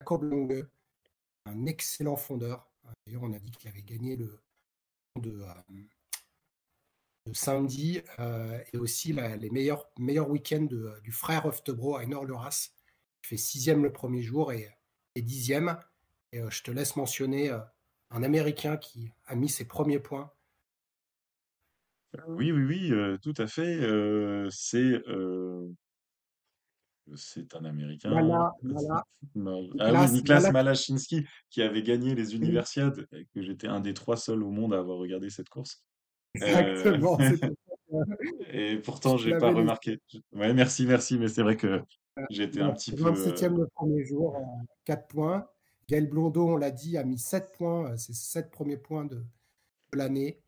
[0.00, 0.68] Jacob Longue,
[1.46, 2.70] un excellent fondeur.
[3.06, 4.40] D'ailleurs, on a dit qu'il avait gagné le
[5.20, 5.78] de, euh,
[7.32, 10.68] samedi euh, et aussi la- les meilleurs, week-ends
[11.02, 12.70] du frère Oftebro, Einar Luras,
[13.22, 14.70] qui fait sixième le premier jour et,
[15.16, 15.78] dixième.
[16.32, 17.60] Et euh, je te laisse mentionner euh,
[18.10, 20.32] un Américain qui a mis ses premiers points.
[22.28, 23.80] Oui, oui, oui, euh, tout à fait.
[23.82, 25.68] euh, c'est euh,
[27.16, 28.10] c'est un Américain.
[28.10, 29.68] Mala, Mala, Non.
[29.78, 33.80] Ah oui, Niklas, Niklas Mala, Malachinski, qui avait gagné les Universiades, et que j'étais un
[33.80, 35.82] des trois seuls au monde à avoir regardé cette course.
[36.42, 37.18] Euh, exactement.
[37.18, 37.48] Ça
[38.52, 39.60] et je pourtant, te j'ai pas l'avais laissé.
[39.60, 39.98] remarqué.
[40.32, 41.82] Ouais, merci, merci, mais c'est vrai que
[42.16, 43.06] Euh, j'étais un voilà, petit peu.
[43.06, 44.36] euh, 27e le premier jour,
[44.84, 45.46] 4 points.
[45.88, 47.90] Gaël Blondeau, on l'a dit, a mis 7 points.
[47.92, 50.40] euh, C'est 7 premiers points de, de l'année.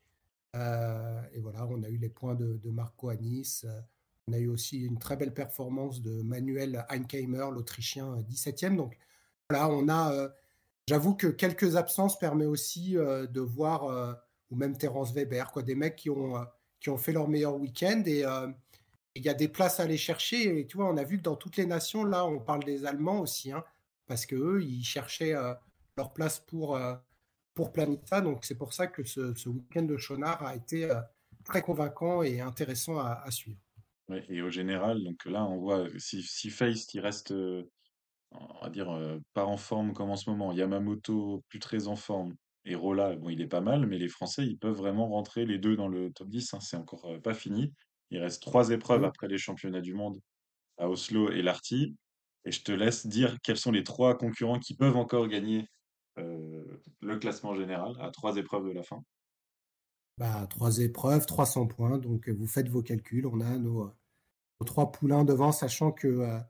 [0.57, 3.65] Euh, et voilà, on a eu les points de, Marco Anis.
[3.65, 3.81] euh,
[4.29, 8.77] On a eu aussi une très belle performance de Manuel Einheimer, l'Autrichien, euh, 17e.
[8.77, 8.97] Donc
[9.51, 10.13] voilà, on a.
[10.13, 10.29] euh,
[10.89, 14.15] J'avoue que quelques absences permet aussi euh, de voir, euh,
[14.51, 16.45] ou même Terence Weber, quoi, des mecs qui ont, euh,
[16.81, 18.03] qui ont fait leur meilleur week-end.
[18.07, 18.49] Et, euh,
[19.17, 20.61] il y a des places à aller chercher.
[20.61, 22.85] Et tu vois, on a vu que dans toutes les nations, là, on parle des
[22.87, 23.65] Allemands aussi, hein,
[24.07, 25.35] parce qu'eux, ils cherchaient
[25.97, 26.79] leur place pour,
[27.57, 28.21] pour Planita.
[28.21, 30.89] Donc, c'est pour ça que ce, week-end de Chonard a été
[31.45, 33.59] très convaincant et intéressant à, suivre.
[34.29, 36.49] et au général, donc là, on voit si, si
[36.95, 41.89] il reste, on va dire, pas en forme comme en ce moment, Yamamoto, plus très
[41.89, 45.09] en forme, et Rolla, bon, il est pas mal, mais les Français, ils peuvent vraiment
[45.09, 46.55] rentrer les deux dans le top 10.
[46.55, 47.73] Hein, c'est encore pas fini.
[48.11, 50.21] Il reste trois épreuves après les championnats du monde
[50.77, 51.97] à Oslo et Larty.
[52.45, 55.69] Et je te laisse dire quels sont les trois concurrents qui peuvent encore gagner
[56.17, 59.03] le classement général à trois épreuves de la fin.
[60.19, 61.99] Bah, trois épreuves, 300 points.
[61.99, 63.27] Donc, vous faites vos calculs.
[63.27, 63.93] On a nos,
[64.65, 66.41] trois poulains devant, sachant que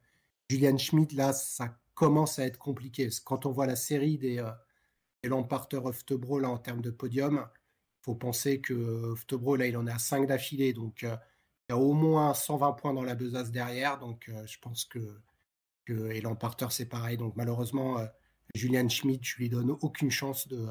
[0.49, 3.09] Julian Schmidt, là, ça commence à être compliqué.
[3.25, 4.45] Quand on voit la série des,
[5.23, 8.73] et Lamparter Oftebro, là, en termes de podium, il faut penser que
[9.13, 10.73] Oftebro, là, il en à 5 d'affilée.
[10.73, 11.09] Donc, il
[11.71, 13.99] y a au moins 120 points dans la besace derrière.
[13.99, 15.21] Donc, je pense que,
[15.87, 16.23] que et
[16.71, 17.17] c'est pareil.
[17.17, 17.99] Donc, malheureusement,
[18.57, 20.67] Julian Schmidt, je lui donne aucune chance de,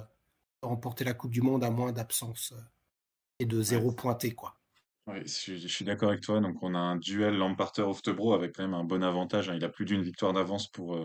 [0.62, 2.54] remporter la Coupe du Monde à moins d'absence
[3.39, 4.58] et de zéro pointé, quoi.
[5.08, 6.39] Oui, je, suis d'accord avec toi.
[6.39, 9.50] Donc, on a un duel Lamparter-Oftebro avec quand même un bon avantage.
[9.50, 9.56] Hein.
[9.56, 10.98] Il a plus d'une victoire d'avance pour,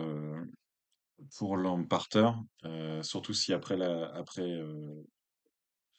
[1.37, 2.29] pour Lamparter,
[2.65, 5.03] euh, surtout si après, la, après, euh,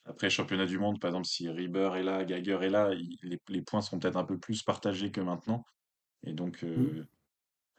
[0.05, 3.63] après championnat du monde, par exemple, si Rieber est là, Geiger est là, les, les,
[3.63, 5.65] points sont peut-être un peu plus partagés que maintenant.
[6.25, 6.65] Et donc,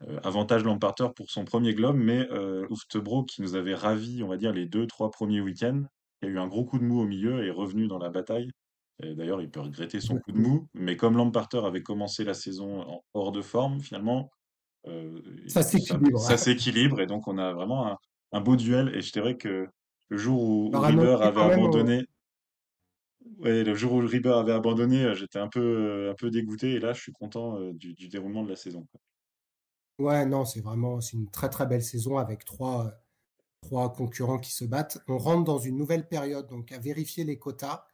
[0.02, 2.28] euh, avantage Lamparter pour son premier globe, mais
[2.70, 5.84] Uftebro, qui nous avait ravi, on va dire, les deux, trois premiers week-ends,
[6.20, 8.50] qui a eu un gros coup de mou au milieu, est revenu dans la bataille.
[9.00, 12.82] D'ailleurs, il peut regretter son coup de mou, mais comme Lamparter avait commencé la saison
[12.82, 14.30] en hors de forme, finalement,
[14.88, 15.64] euh, ça
[16.38, 17.00] s'équilibre.
[17.00, 17.98] Et donc on a vraiment
[18.32, 18.94] un, beau duel.
[18.96, 19.68] Et je dirais que
[20.10, 22.06] le jour où, River avait abandonné,
[23.40, 26.74] ouais, le jour où River avait abandonné, euh, j'étais un peu, euh, un peu dégoûté.
[26.74, 28.86] Et là, je suis content du, déroulement de la saison.
[30.00, 33.00] Ouais, non, c'est vraiment c'est une très très belle saison avec trois,
[33.62, 35.00] trois concurrents qui se battent.
[35.08, 37.86] On rentre dans une nouvelle période, donc à vérifier les quotas,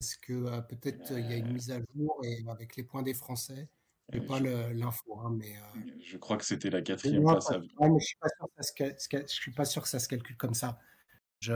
[0.00, 3.14] parce que peut-être il y a une mise à jour et avec les points des
[3.14, 3.68] Français.
[4.12, 5.54] Je pas l'info, hein, mais.
[6.04, 7.48] Je crois que c'était la quatrième place.
[7.50, 10.54] je suis pas sûr que ça se, suis pas sûr que ça se calcule comme
[10.54, 10.78] ça.
[11.40, 11.52] Je...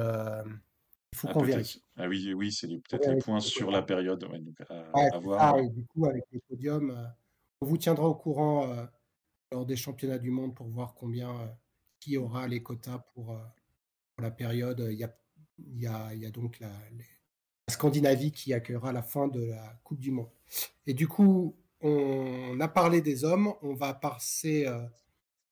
[1.13, 1.83] Il faut ah, qu'on vérifie.
[1.97, 4.27] Ah oui, oui, c'est peut-être les points sur la période.
[4.95, 5.59] à, voir.
[5.59, 7.13] et du coup, avec les podiums,
[7.61, 8.89] on vous tiendra au courant
[9.53, 11.55] lors des championnats du monde pour voir combien
[12.01, 13.37] qui aura les quotas pour,
[14.21, 14.87] la période.
[14.91, 17.05] Il y a, donc la, la
[17.69, 20.31] Scandinavie qui accueillera la fin de la Coupe du Monde.
[20.87, 24.85] Et du coup, on a parlé des hommes, on va passer euh,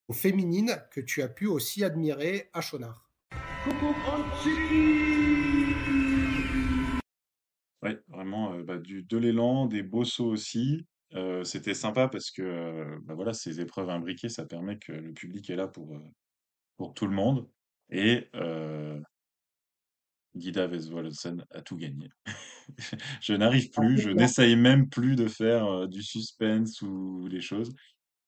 [0.07, 3.09] aux féminines que tu as pu aussi admirer à Chonard.
[7.83, 10.85] Oui, vraiment euh, bah, du, de l'élan, des beaux sauts aussi.
[11.43, 15.55] C'était sympa parce que bah, voilà, ces épreuves imbriquées, ça permet que le public est
[15.55, 15.97] là pour,
[16.75, 17.49] pour tout le monde.
[17.89, 18.29] Et
[20.35, 22.09] Guida Vesvolsen a tout gagné.
[23.21, 27.73] je n'arrive plus, je n'essaye même plus de faire du suspense ou des choses.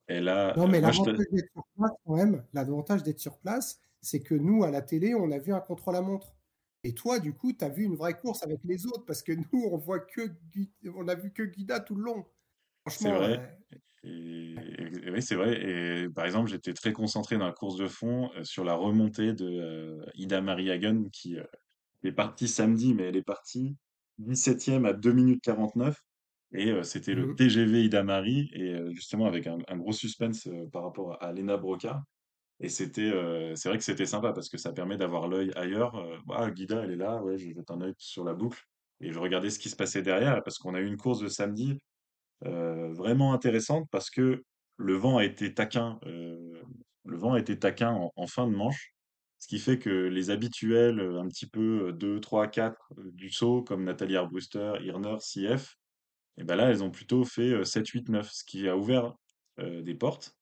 [0.09, 4.21] Et là, non, mais l'avantage d'être sur place, quand même, l'avantage d'être sur place, c'est
[4.21, 6.35] que nous, à la télé, on a vu un contrôle-à-montre.
[6.83, 9.33] Et toi, du coup, tu as vu une vraie course avec les autres parce que
[9.33, 10.21] nous, on voit que
[10.95, 12.25] on a vu que Guida tout le long.
[12.89, 13.57] C'est vrai.
[14.03, 14.55] Et,
[15.11, 15.61] oui, c'est vrai.
[15.61, 19.99] Et par exemple, j'étais très concentré dans la course de fond sur la remontée de
[20.15, 23.75] Ida Marie Hagen qui, elle est partie samedi, mais elle est partie
[24.19, 25.97] 17e à 2 minutes 49.
[26.51, 31.31] Et c'était le mmh TGV Ida-Marie, et justement avec un, gros suspense par rapport à
[31.31, 32.01] Lena Broca.
[32.59, 33.11] Et c'était,
[33.55, 36.03] c'est vrai que c'était sympa parce que ça permet d'avoir l'œil ailleurs.
[36.31, 38.63] ah, Guida, elle est là, ouais, je jette un œil sur la boucle.
[38.99, 41.27] Et je regardais ce qui se passait derrière, parce qu'on a eu une course de
[41.27, 41.79] samedi
[42.41, 44.43] vraiment intéressante parce que
[44.77, 48.93] le vent a été taquin, le vent a été taquin en fin de manche.
[49.41, 53.85] Ce qui fait que les habituels, un petit peu 2, 3, 4 du saut, comme
[53.85, 55.77] Nathalie Arbruster, Irner, CF,
[56.37, 59.13] et ben là, elles ont plutôt fait 7, 8, 9, ce qui a ouvert
[59.57, 60.35] des portes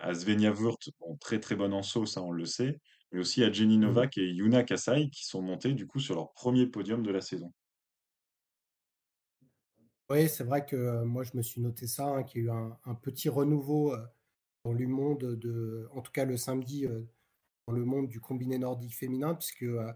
[0.00, 2.80] à Svenja Wurt, très très bonne en saut, ça on le sait,
[3.12, 6.16] mais aussi à Jenny mmh Novak et Yuna Kasai qui sont montés du coup sur
[6.16, 7.52] leur premier podium de la saison.
[10.10, 12.56] Oui, c'est vrai que moi je me suis noté ça, hein, qu'il y a eu
[12.84, 13.94] un, petit renouveau
[14.64, 16.86] dans le monde de, en tout cas le samedi,
[17.72, 19.92] le monde du combiné nordique féminin, puisque euh,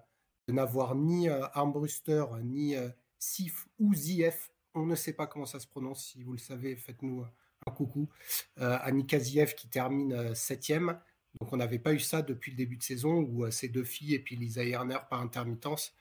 [0.49, 5.47] de n'avoir ni euh, Armbruster, ni euh, Sif ou Ziev, on ne sait pas comment
[5.47, 7.25] ça se prononce, si vous le savez, faites-nous
[7.67, 8.09] un coucou.
[8.57, 10.99] Annika Ziev qui termine septième.
[11.39, 14.15] Donc on n'avait pas eu ça depuis le début de saison où ces deux filles
[14.15, 15.95] et puis Lisa Erner par intermittence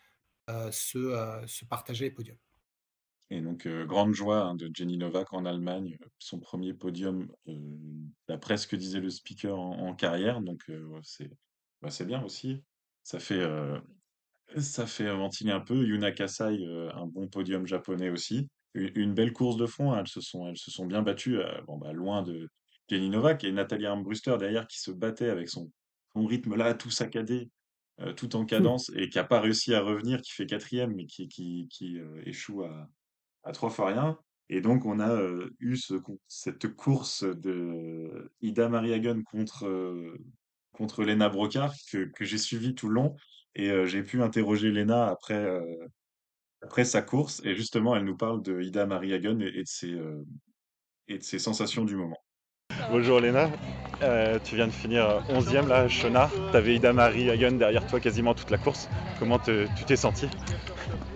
[0.71, 2.37] se, se partageaient les podiums.
[3.33, 7.31] Et donc, grande joie hein, de Jenny Novak en Allemagne, son premier podium,
[8.27, 10.41] d'après ce que disait le speaker en, carrière.
[10.41, 10.69] Donc,
[11.01, 11.31] c'est
[11.81, 12.61] bah, c'est bien aussi.
[13.03, 13.41] Ça fait,
[14.57, 15.81] ça fait ventiler un peu.
[15.81, 16.59] Yuna Kasai,
[16.93, 18.49] un bon podium japonais aussi.
[18.73, 19.93] Une, belle course de fond.
[19.93, 22.49] Hein, elles, se sont, elles se sont bien battues, bon, bah, loin de
[22.89, 25.71] Jenny Novak et Nathalie Armbruster derrière qui se battait avec son,
[26.13, 27.49] son rythme là, tout saccadé.
[28.17, 31.29] tout en cadence et qui n'a pas réussi à revenir, qui fait quatrième, mais qui,
[31.29, 32.89] qui, qui échoue à,
[33.43, 34.17] à trois fois rien.
[34.49, 35.17] Et donc, on a
[35.59, 35.93] eu ce,
[36.27, 39.65] cette course de Ida Mariagen contre,
[40.73, 43.15] contre Lena Brocard que, j'ai suivi tout le long.
[43.55, 45.47] Et j'ai pu interroger Lena après,
[46.83, 47.41] sa course.
[47.45, 49.63] Et justement, elle nous parle de Ida Mariagen et,
[51.07, 52.19] et de ses sensations du moment.
[52.91, 53.49] Bonjour Léna,
[54.43, 56.29] tu viens de finir 11e là, Chonard.
[56.51, 58.89] Tu avais Ida Marie Hagen derrière toi quasiment toute la course.
[59.19, 60.27] Comment tu t'es senti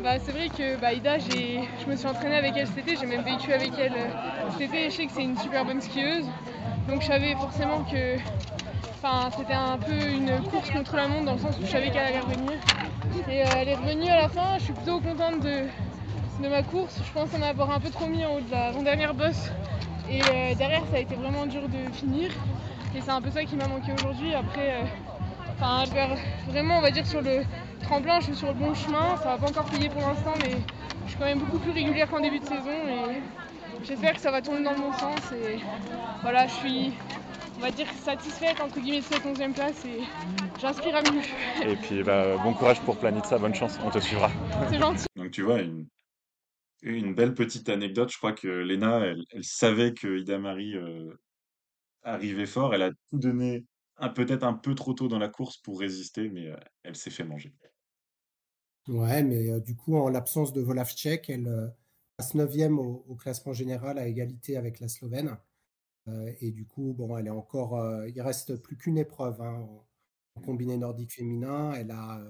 [0.03, 3.05] bah, C'est vrai que bah, Ida, je me suis entraînée avec elle cet été, j'ai
[3.05, 3.93] même vécu avec elle
[4.51, 4.89] cet été.
[4.89, 6.25] Je sais que c'est une super bonne skieuse.
[6.87, 8.17] Donc je savais forcément que
[9.37, 12.05] c'était un peu une course contre la montre dans le sens où je savais qu'elle
[12.05, 12.53] allait revenir.
[13.29, 15.65] Et euh, elle est revenue à la fin, je suis plutôt contente de,
[16.43, 16.99] de ma course.
[17.05, 19.51] Je pense en avoir un peu trop mis en haut de la dernière bosse
[20.09, 22.31] et euh, derrière, ça a été vraiment dur de finir.
[22.95, 24.33] Et c'est un peu ça qui m'a manqué aujourd'hui.
[24.33, 24.85] Après, euh,
[25.53, 25.83] enfin,
[26.47, 27.41] vraiment, on va dire, sur le
[27.81, 29.17] tremplin, je suis sur le bon chemin.
[29.17, 30.51] Ça va pas encore payer pour l'instant, mais
[31.05, 32.69] je suis quand même beaucoup plus régulière qu'en début de saison.
[32.69, 33.21] Et
[33.83, 35.19] j'espère que ça va tourner dans le bon sens.
[35.33, 35.59] Et
[36.21, 36.93] voilà, je suis,
[37.57, 40.03] on va dire, satisfaite entre guillemets de cette 11e place et
[40.61, 41.69] j'inspire à mieux.
[41.69, 44.29] Et puis, bah, bon courage pour Planitza, bonne chance, on te suivra.
[44.69, 45.07] C'est gentil.
[45.15, 45.87] Donc, tu vois, une
[46.81, 51.11] une belle petite anecdote, je crois que Léna, elle, savait que Ida Marie euh,
[52.03, 52.73] arrivait fort.
[52.73, 53.65] Elle a tout donné,
[54.13, 57.23] peut-être un peu trop tôt dans la course pour résister, mais euh, elle s'est fait
[57.23, 57.53] manger.
[58.87, 61.73] Ouais, mais euh, du coup, en l'absence de Volavchek, elle
[62.17, 65.37] passe 9e au, classement général à égalité avec la Slovène.
[66.39, 68.05] et du coup, bon, elle est encore.
[68.05, 69.67] il reste plus qu'une épreuve hein,
[70.35, 71.73] en, combiné nordique féminin.
[71.73, 72.21] Elle a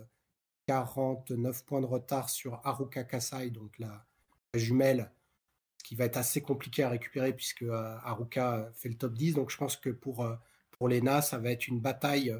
[0.67, 4.07] 49 points de retard sur Haruka Kasai, donc la,
[4.57, 5.11] jumelle,
[5.77, 9.33] ce qui va être assez compliqué à récupérer puisque euh, Haruka fait le top 10.
[9.33, 10.35] Donc je pense que pour, euh,
[10.71, 12.35] pour Lena, ça va être une bataille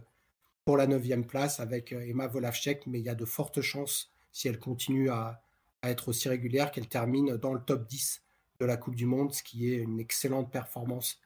[0.65, 4.12] pour la 9 place avec euh, Emma Volavchek, mais il y a de fortes chances,
[4.32, 5.41] si elle continue à,
[5.84, 8.23] être aussi régulière, qu'elle termine dans le top 10
[8.60, 11.21] de la Coupe du Monde, ce qui est une excellente performance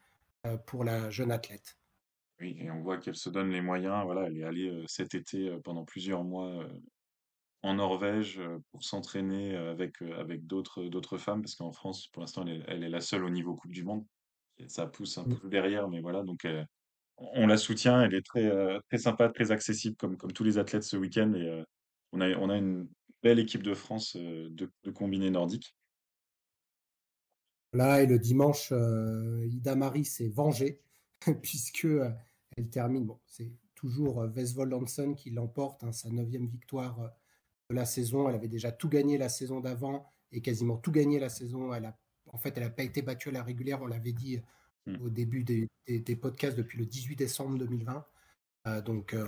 [0.66, 1.78] pour la jeune athlète.
[2.42, 4.04] Oui, et on voit qu'elle se donne les moyens.
[4.04, 6.68] Voilà, elle est allée cet été pendant plusieurs mois
[7.62, 8.42] en Norvège
[8.72, 13.02] pour s'entraîner avec, avec d'autres, d'autres femmes, parce qu'en France, pour l'instant, elle est, la
[13.02, 14.06] seule au niveau Coupe du Monde.
[14.68, 16.48] ça pousse un peu derrière, mais voilà, donc
[17.18, 18.02] on la soutient.
[18.02, 18.50] Elle est très,
[18.88, 21.34] très sympa, très accessible, comme, comme tous les athlètes ce week-end.
[21.34, 21.64] Et
[22.14, 22.88] on, a, on a une
[23.22, 24.50] belle équipe de France de,
[24.84, 25.76] de combiné nordique.
[27.74, 30.80] Là, et le dimanche, Ida Marie s'est vengée,
[31.42, 31.88] puisque
[32.58, 33.06] elle termine.
[33.06, 37.12] Bon, c'est toujours Vesvold Hansen qui l'emporte, hein, sa neuvième victoire
[37.70, 38.30] la saison.
[38.30, 41.74] Elle avait déjà tout gagné la saison d'avant et quasiment tout gagné la saison.
[41.74, 44.40] Elle a, en fait, elle n'a pas été battue à la régulière, on l'avait dit
[44.86, 44.96] hmm.
[45.02, 45.68] au début des,
[46.16, 48.06] podcasts depuis le 18 décembre 2020.
[48.68, 49.26] Euh, donc, euh,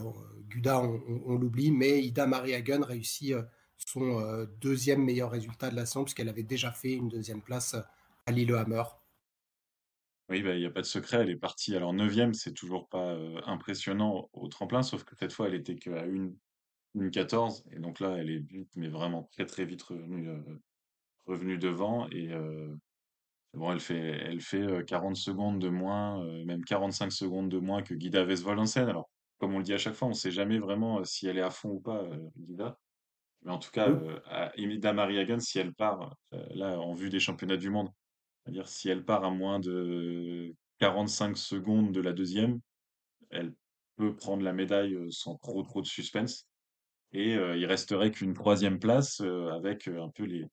[0.49, 3.43] Guda, on, l'oublie, mais Ida Marie Hagen réussit euh,
[3.77, 7.75] son deuxième meilleur résultat de la saison, puisqu'elle avait déjà fait une deuxième place
[8.25, 8.83] à Lillehammer.
[10.29, 11.75] Oui, bah, il n'y a pas de secret, elle est partie.
[11.75, 16.05] Alors, neuvième, c'est toujours pas impressionnant au tremplin, sauf que cette fois, elle était qu'à
[16.05, 16.35] une
[16.95, 20.29] une 14 et donc là, elle est vite, mais vraiment très, très vite revenue,
[21.25, 22.29] revenue devant et
[23.53, 27.93] bon, elle fait elle fait, 40 secondes de moins, même 45 secondes de moins que
[27.93, 28.87] Guida Vesvolensen.
[28.87, 31.37] Alors, comme on le dit à chaque fois, on ne sait jamais vraiment, si elle
[31.37, 32.77] est à fond ou pas, Guida.
[33.43, 33.89] Mais en tout cas,
[34.25, 37.89] à Ida Mariagan, si elle part, là, en vue des championnats du monde,
[38.43, 42.59] c'est-à-dire si elle part à moins de 45 secondes de la deuxième,
[43.31, 43.53] elle
[43.95, 46.47] peut prendre la médaille, sans trop, trop de suspense.
[47.13, 49.21] Et il resterait qu'une troisième place
[49.53, 50.45] avec un peu les,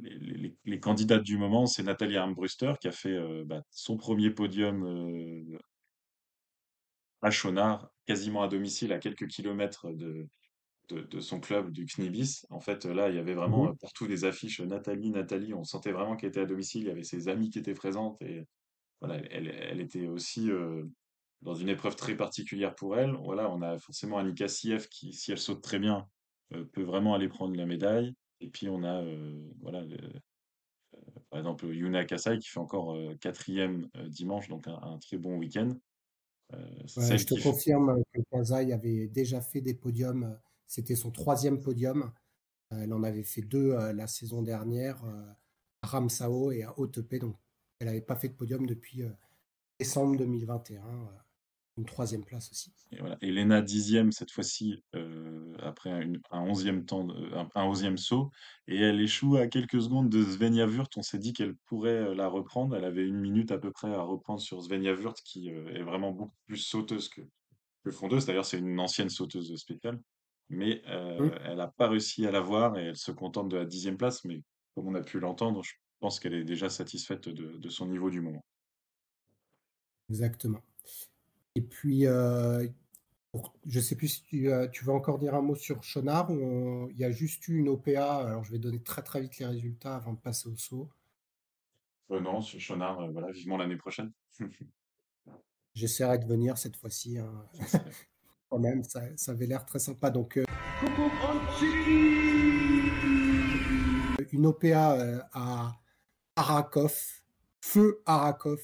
[0.00, 1.66] les, les, candidates du moment.
[1.66, 5.58] C'est Nathalie Armbruster qui a fait bah, son premier podium
[7.22, 10.28] à Chonard, quasiment à domicile, à quelques kilomètres de,
[10.88, 12.46] de, son club du Knibis.
[12.50, 15.54] En fait, là, il y avait vraiment mmh partout des affiches Nathalie, Nathalie.
[15.54, 16.82] On sentait vraiment qu'elle était à domicile.
[16.82, 18.20] Il y avait ses amis qui étaient présentes.
[18.22, 18.44] Et
[19.00, 20.50] voilà, elle, elle était aussi
[21.42, 23.12] dans une épreuve très particulière pour elle.
[23.22, 26.08] Voilà, on a forcément Annika Sief qui, si elle saute très bien,
[26.54, 28.14] euh, peut vraiment aller prendre la médaille.
[28.40, 33.88] Et puis on a, euh, voilà, euh, par exemple, Yuna Kasai qui fait encore quatrième
[34.06, 35.76] dimanche, donc un, très bon week-end.
[36.52, 40.38] je te confirme que Kasai avait déjà fait des podiums.
[40.66, 42.12] C'était son troisième podium.
[42.70, 45.02] Elle en avait fait deux la saison dernière.
[45.82, 47.18] Ramsao et à Haute-Paix.
[47.18, 47.36] Donc,
[47.78, 49.02] elle n'avait pas fait de podium depuis
[49.78, 50.82] décembre 2021
[51.78, 52.72] une troisième place aussi.
[52.90, 53.16] Et voilà.
[53.20, 58.30] Elena dixième cette fois-ci euh, après un, un onzième temps, un, un onzième saut,
[58.66, 60.92] et elle échoue à quelques secondes de Svenja Wurt.
[60.96, 62.76] On s'est dit qu'elle pourrait euh, la reprendre.
[62.76, 65.82] Elle avait une minute à peu près à reprendre sur Svenja Wurt, qui euh, est
[65.82, 67.22] vraiment beaucoup plus sauteuse que,
[67.84, 68.26] que fondeuse.
[68.26, 70.00] D'ailleurs, c'est une ancienne sauteuse spéciale,
[70.48, 73.64] mais euh, elle n'a pas réussi à la voir et elle se contente de la
[73.64, 74.24] dixième place.
[74.24, 74.42] Mais
[74.74, 78.10] comme on a pu l'entendre, je pense qu'elle est déjà satisfaite de, de son niveau
[78.10, 78.44] du moment.
[80.10, 80.60] Exactement.
[81.58, 82.68] Et puis, euh,
[83.66, 86.30] je ne sais plus si tu, euh, tu, veux encore dire un mot sur Chonard.
[86.30, 88.18] il y a juste eu une OPA.
[88.28, 90.88] Alors, je vais donner très très vite les résultats avant de passer au saut.
[92.12, 94.12] Euh, non, sur Chonard, voilà, vivement l'année prochaine.
[95.74, 97.18] J'essaierai de venir cette fois-ci.
[97.18, 97.44] Hein.
[98.50, 100.10] Quand même, ça, ça avait l'air très sympa.
[100.10, 100.38] Donc,
[104.30, 105.76] une OPA à
[106.36, 106.96] Arakov,
[107.60, 108.60] Feu Arakov.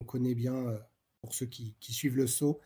[0.00, 0.80] on connaît bien
[1.28, 2.58] pour ceux qui, suivent le saut.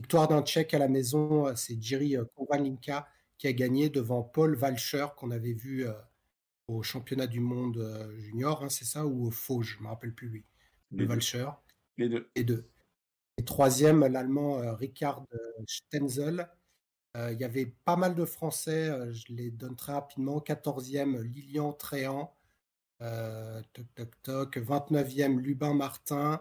[0.00, 3.08] Victoire d'un Tchèque à la maison, euh, c'est Jiri euh, Kovalinka
[3.38, 5.92] qui a gagné devant Paul Valcher qu'on avait vu euh,
[6.68, 10.14] au championnat du monde junior, hein, c'est ça, ou au Fauge, je ne me rappelle
[10.14, 10.44] plus lui.
[10.92, 11.48] Le Valcher.
[11.98, 12.30] Les deux.
[12.36, 12.70] Les deux.
[13.36, 15.26] Et troisième, l'Allemand Richard
[15.66, 16.48] Stenzel.
[17.16, 20.38] Il y avait pas mal de Français, je les donne très rapidement.
[20.38, 22.34] 14e, Lilian Tréant.
[23.00, 24.56] toc, toc, toc.
[24.56, 26.40] 29e, Lubin Martin.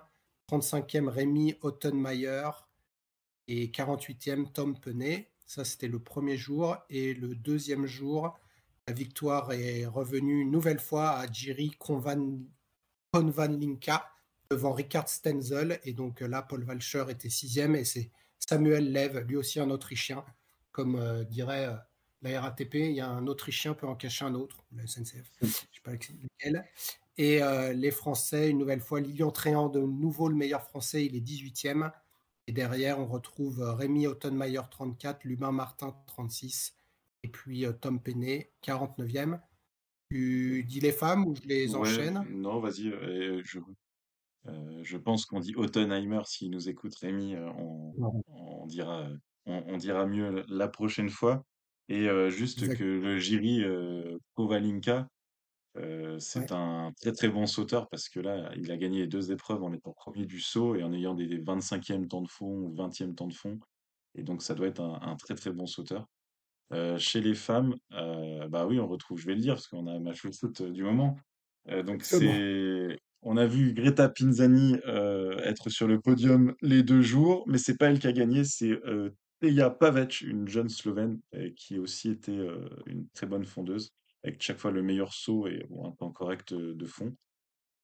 [0.60, 2.50] 35e Rémi Ottenmeier
[3.48, 5.32] et 48e Tom Penet.
[5.46, 6.78] Ça, c'était le premier jour.
[6.90, 8.38] Et le deuxième jour,
[8.88, 11.72] la victoire est revenue une nouvelle fois à Jiri
[13.12, 14.12] Konvanlinka
[14.52, 15.80] devant Richard Stenzel.
[15.84, 20.24] Et donc là, Paul Walcher était sixième et c'est Samuel Lev, lui aussi un Autrichien.
[20.72, 21.76] Comme euh, dirait euh,
[22.22, 25.32] la RATP, il y a un Autrichien peut en cacher un autre, la SNCF.
[25.42, 26.64] Je ne sais pas lequel.
[27.18, 31.16] Et euh, les Français, une nouvelle fois, Lilian Tréant, de nouveau le meilleur Français, il
[31.16, 31.92] est 18e.
[32.48, 36.76] Et derrière, on retrouve euh, Rémi Ottenmeier, 34, Lubin Martin, 36,
[37.24, 39.40] et puis euh, Tom Penet, 49e.
[40.10, 42.26] Tu dis les femmes ou je les enchaîne?
[42.30, 42.92] Non, vas-y.
[43.44, 43.60] je,
[44.84, 49.08] je pense qu'on dit Ottenheimer s'il nous écoute, Rémi, on, on, dira,
[49.46, 51.44] on, dira mieux la prochaine fois.
[51.90, 53.64] Et juste que le Jiri
[54.36, 55.08] Kovalinka,
[55.78, 59.32] euh, c'est un très très bon sauteur parce que là, il a gagné les deux
[59.32, 62.76] épreuves en étant premier du saut et en ayant des 25e temps de fond ou
[62.76, 63.60] 20e temps de fond.
[64.16, 66.08] Et donc, ça doit être un, très très bon sauteur.
[66.72, 69.88] Euh, chez les femmes, euh, bah oui, on retrouve, je vais le dire parce qu'on
[69.88, 71.18] a ma foot du moment.
[71.86, 74.76] donc, c'est, on a vu Greta Pinzani
[75.44, 78.80] être sur le podium les deux jours, mais c'est pas elle qui a gagné, c'est
[79.40, 81.20] Teja Pavec, une jeune Slovène
[81.56, 82.34] qui a aussi été
[82.86, 83.92] une très bonne fondeuse
[84.24, 87.16] avec chaque fois le meilleur saut et un temps correct de fond.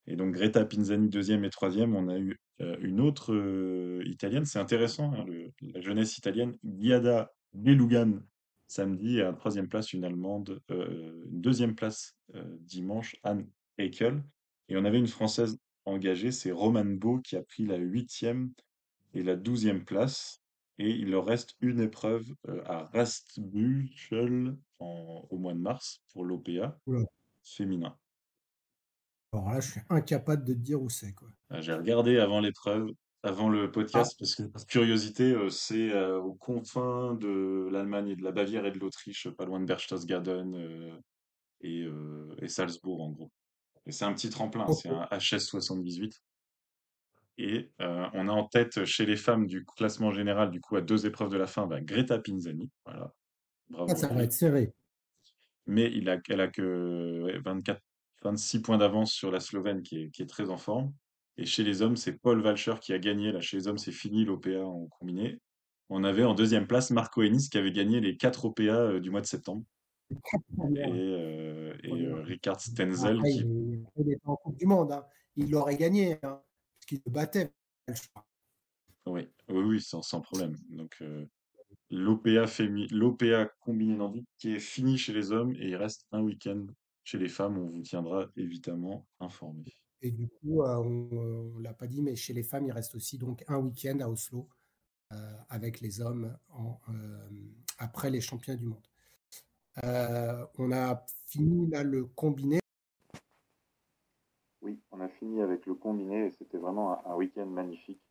[0.08, 2.40] Et donc Greta Pinzani deuxième et troisième, on a eu
[2.82, 5.26] une autre italienne, c'est intéressant, hein,
[5.62, 8.22] la jeunesse italienne, Giada Belugan
[8.68, 12.16] samedi, et à troisième place une allemande, une deuxième place
[12.60, 14.24] dimanche, Anne Eichel.
[14.68, 18.52] Et on avait une française engagée, c'est Romane Beau qui a pris la huitième
[19.14, 20.42] et la douzième place.
[20.80, 22.26] Et il leur reste une épreuve
[22.66, 26.80] à Rastbüchel au mois de mars pour l'OPA
[27.44, 27.98] féminin.
[29.34, 31.14] Alors là, je suis incapable de te dire où c'est.
[31.50, 32.88] Ah, j'ai regardé avant l'épreuve,
[33.24, 34.16] avant le podcast, ah.
[34.20, 38.80] parce que par curiosité, c'est aux confins de l'Allemagne et de la Bavière et de
[38.80, 41.02] l'Autriche, pas loin de Berchtesgaden
[41.62, 41.88] et,
[42.42, 43.32] et, Salzbourg en gros.
[43.86, 46.24] Et c'est un petit tremplin, c'est un HS 78.
[47.42, 50.82] Et euh, on a en tête chez les femmes du classement général, du coup, à
[50.82, 52.70] deux épreuves de la fin, bah, Greta Pinzani.
[52.84, 53.14] Voilà.
[53.70, 53.90] Bravo.
[53.90, 54.74] Ah, ça va être serré.
[55.66, 57.82] Mais il a, elle a que 24,
[58.24, 60.92] 26 points d'avance sur la Slovène qui est, qui est, très en forme.
[61.38, 63.32] Et chez les hommes, c'est Paul Valcher qui a gagné.
[63.32, 65.40] Là, chez les hommes, c'est fini l'OPA en combiné.
[65.88, 69.12] On avait en deuxième place Marco Ennis qui avait gagné les quatre OPA euh, du
[69.12, 69.64] mois de septembre.
[70.12, 73.22] Et, euh, et Ricard Stenzel.
[73.22, 73.46] qui...
[73.96, 74.92] Il est en Coupe du Monde.
[74.92, 75.06] Hein.
[75.38, 76.18] Il l'aurait gagné.
[76.24, 76.42] Hein
[76.90, 77.54] qui le battait.
[79.06, 80.56] Oui, oui, oui sans, sans problème.
[80.70, 81.26] Donc, euh,
[81.92, 82.46] l'OPA,
[82.92, 86.66] l'OPA combiné nordique qui est fini chez les hommes et il reste un week-end
[87.04, 87.58] chez les femmes.
[87.60, 89.66] On vous tiendra évidemment informé.
[90.02, 92.96] Et du coup, euh, on ne l'a pas dit, mais chez les femmes, il reste
[92.96, 94.50] aussi donc un week-end à Oslo
[95.12, 96.80] euh, avec les hommes en,
[97.78, 98.88] après les championnats du monde.
[100.58, 102.60] on a fini là le combiné.
[105.20, 108.02] Fini avec le combiné et c'était vraiment un, week-end magnifique.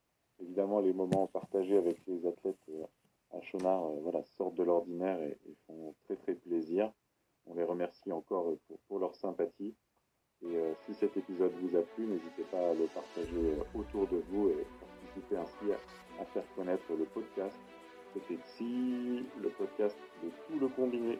[0.40, 2.84] Évidemment, les moments partagés avec les athlètes euh,
[3.32, 5.36] à Chonard euh, voilà, sortent de l'ordinaire et,
[5.66, 6.92] font très très plaisir.
[7.46, 9.74] On les remercie encore euh, pour, leur sympathie.
[10.42, 10.56] Et
[10.86, 14.66] si cet épisode vous a plu, n'hésitez pas à le partager autour de vous et
[14.78, 17.56] participer ainsi à, à faire connaître le podcast.
[18.14, 21.18] C'était Si, le podcast de tout le combiné.